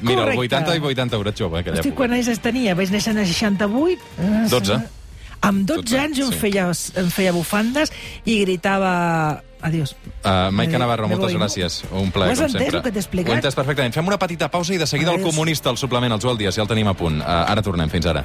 Mira, 0.00 0.22
el 0.24 0.32
Correcte. 0.32 0.56
80 0.56 0.76
i 0.78 0.80
80 0.94 1.16
euros 1.20 1.34
jove, 1.36 1.60
aquella 1.60 1.76
Hosti, 1.82 1.90
època. 1.92 2.06
quan 2.06 2.16
anys 2.16 2.40
tenia? 2.40 2.74
Vaig 2.78 2.88
néixer 2.94 3.12
en 3.12 3.20
el 3.20 3.28
68? 3.28 4.08
Eh, 4.16 4.46
12. 4.48 4.80
Amb 5.40 5.62
12, 5.68 5.82
12, 5.88 5.98
anys 6.00 6.18
em, 6.20 6.32
sí. 6.32 6.38
feia, 6.40 6.64
em 7.00 7.12
feia 7.12 7.32
bufandes 7.36 7.92
i 8.24 8.40
gritava... 8.46 9.42
Adiós. 9.60 9.92
Uh, 10.24 10.48
Maica 10.56 10.78
Me- 10.78 10.78
Navarro, 10.80 11.04
me 11.04 11.16
moltes 11.16 11.34
voy, 11.34 11.36
no? 11.36 11.44
gràcies. 11.44 11.82
Un 11.92 12.08
plaer, 12.12 12.30
Ho 12.30 12.32
has 12.32 12.40
com 12.40 12.46
entès, 12.48 12.62
sempre. 12.64 12.78
el 12.78 12.84
que 12.86 12.92
t'he 12.96 13.02
explicat? 13.04 13.28
Ho 13.28 13.34
he 13.36 13.40
entès 13.42 13.58
perfectament. 13.58 13.92
Fem 13.92 14.08
una 14.08 14.16
petita 14.16 14.48
pausa 14.48 14.72
i 14.72 14.78
de 14.80 14.86
seguida 14.88 15.12
el 15.12 15.20
Adiós. 15.20 15.34
comunista, 15.34 15.68
el 15.68 15.76
suplement, 15.76 16.16
el 16.16 16.20
Joel 16.20 16.40
Díaz, 16.40 16.56
ja 16.56 16.64
el 16.64 16.68
tenim 16.72 16.88
a 16.88 16.94
punt. 16.96 17.20
Uh, 17.20 17.28
ara 17.44 17.60
tornem. 17.60 17.92
Fins 17.92 18.08
ara. 18.08 18.24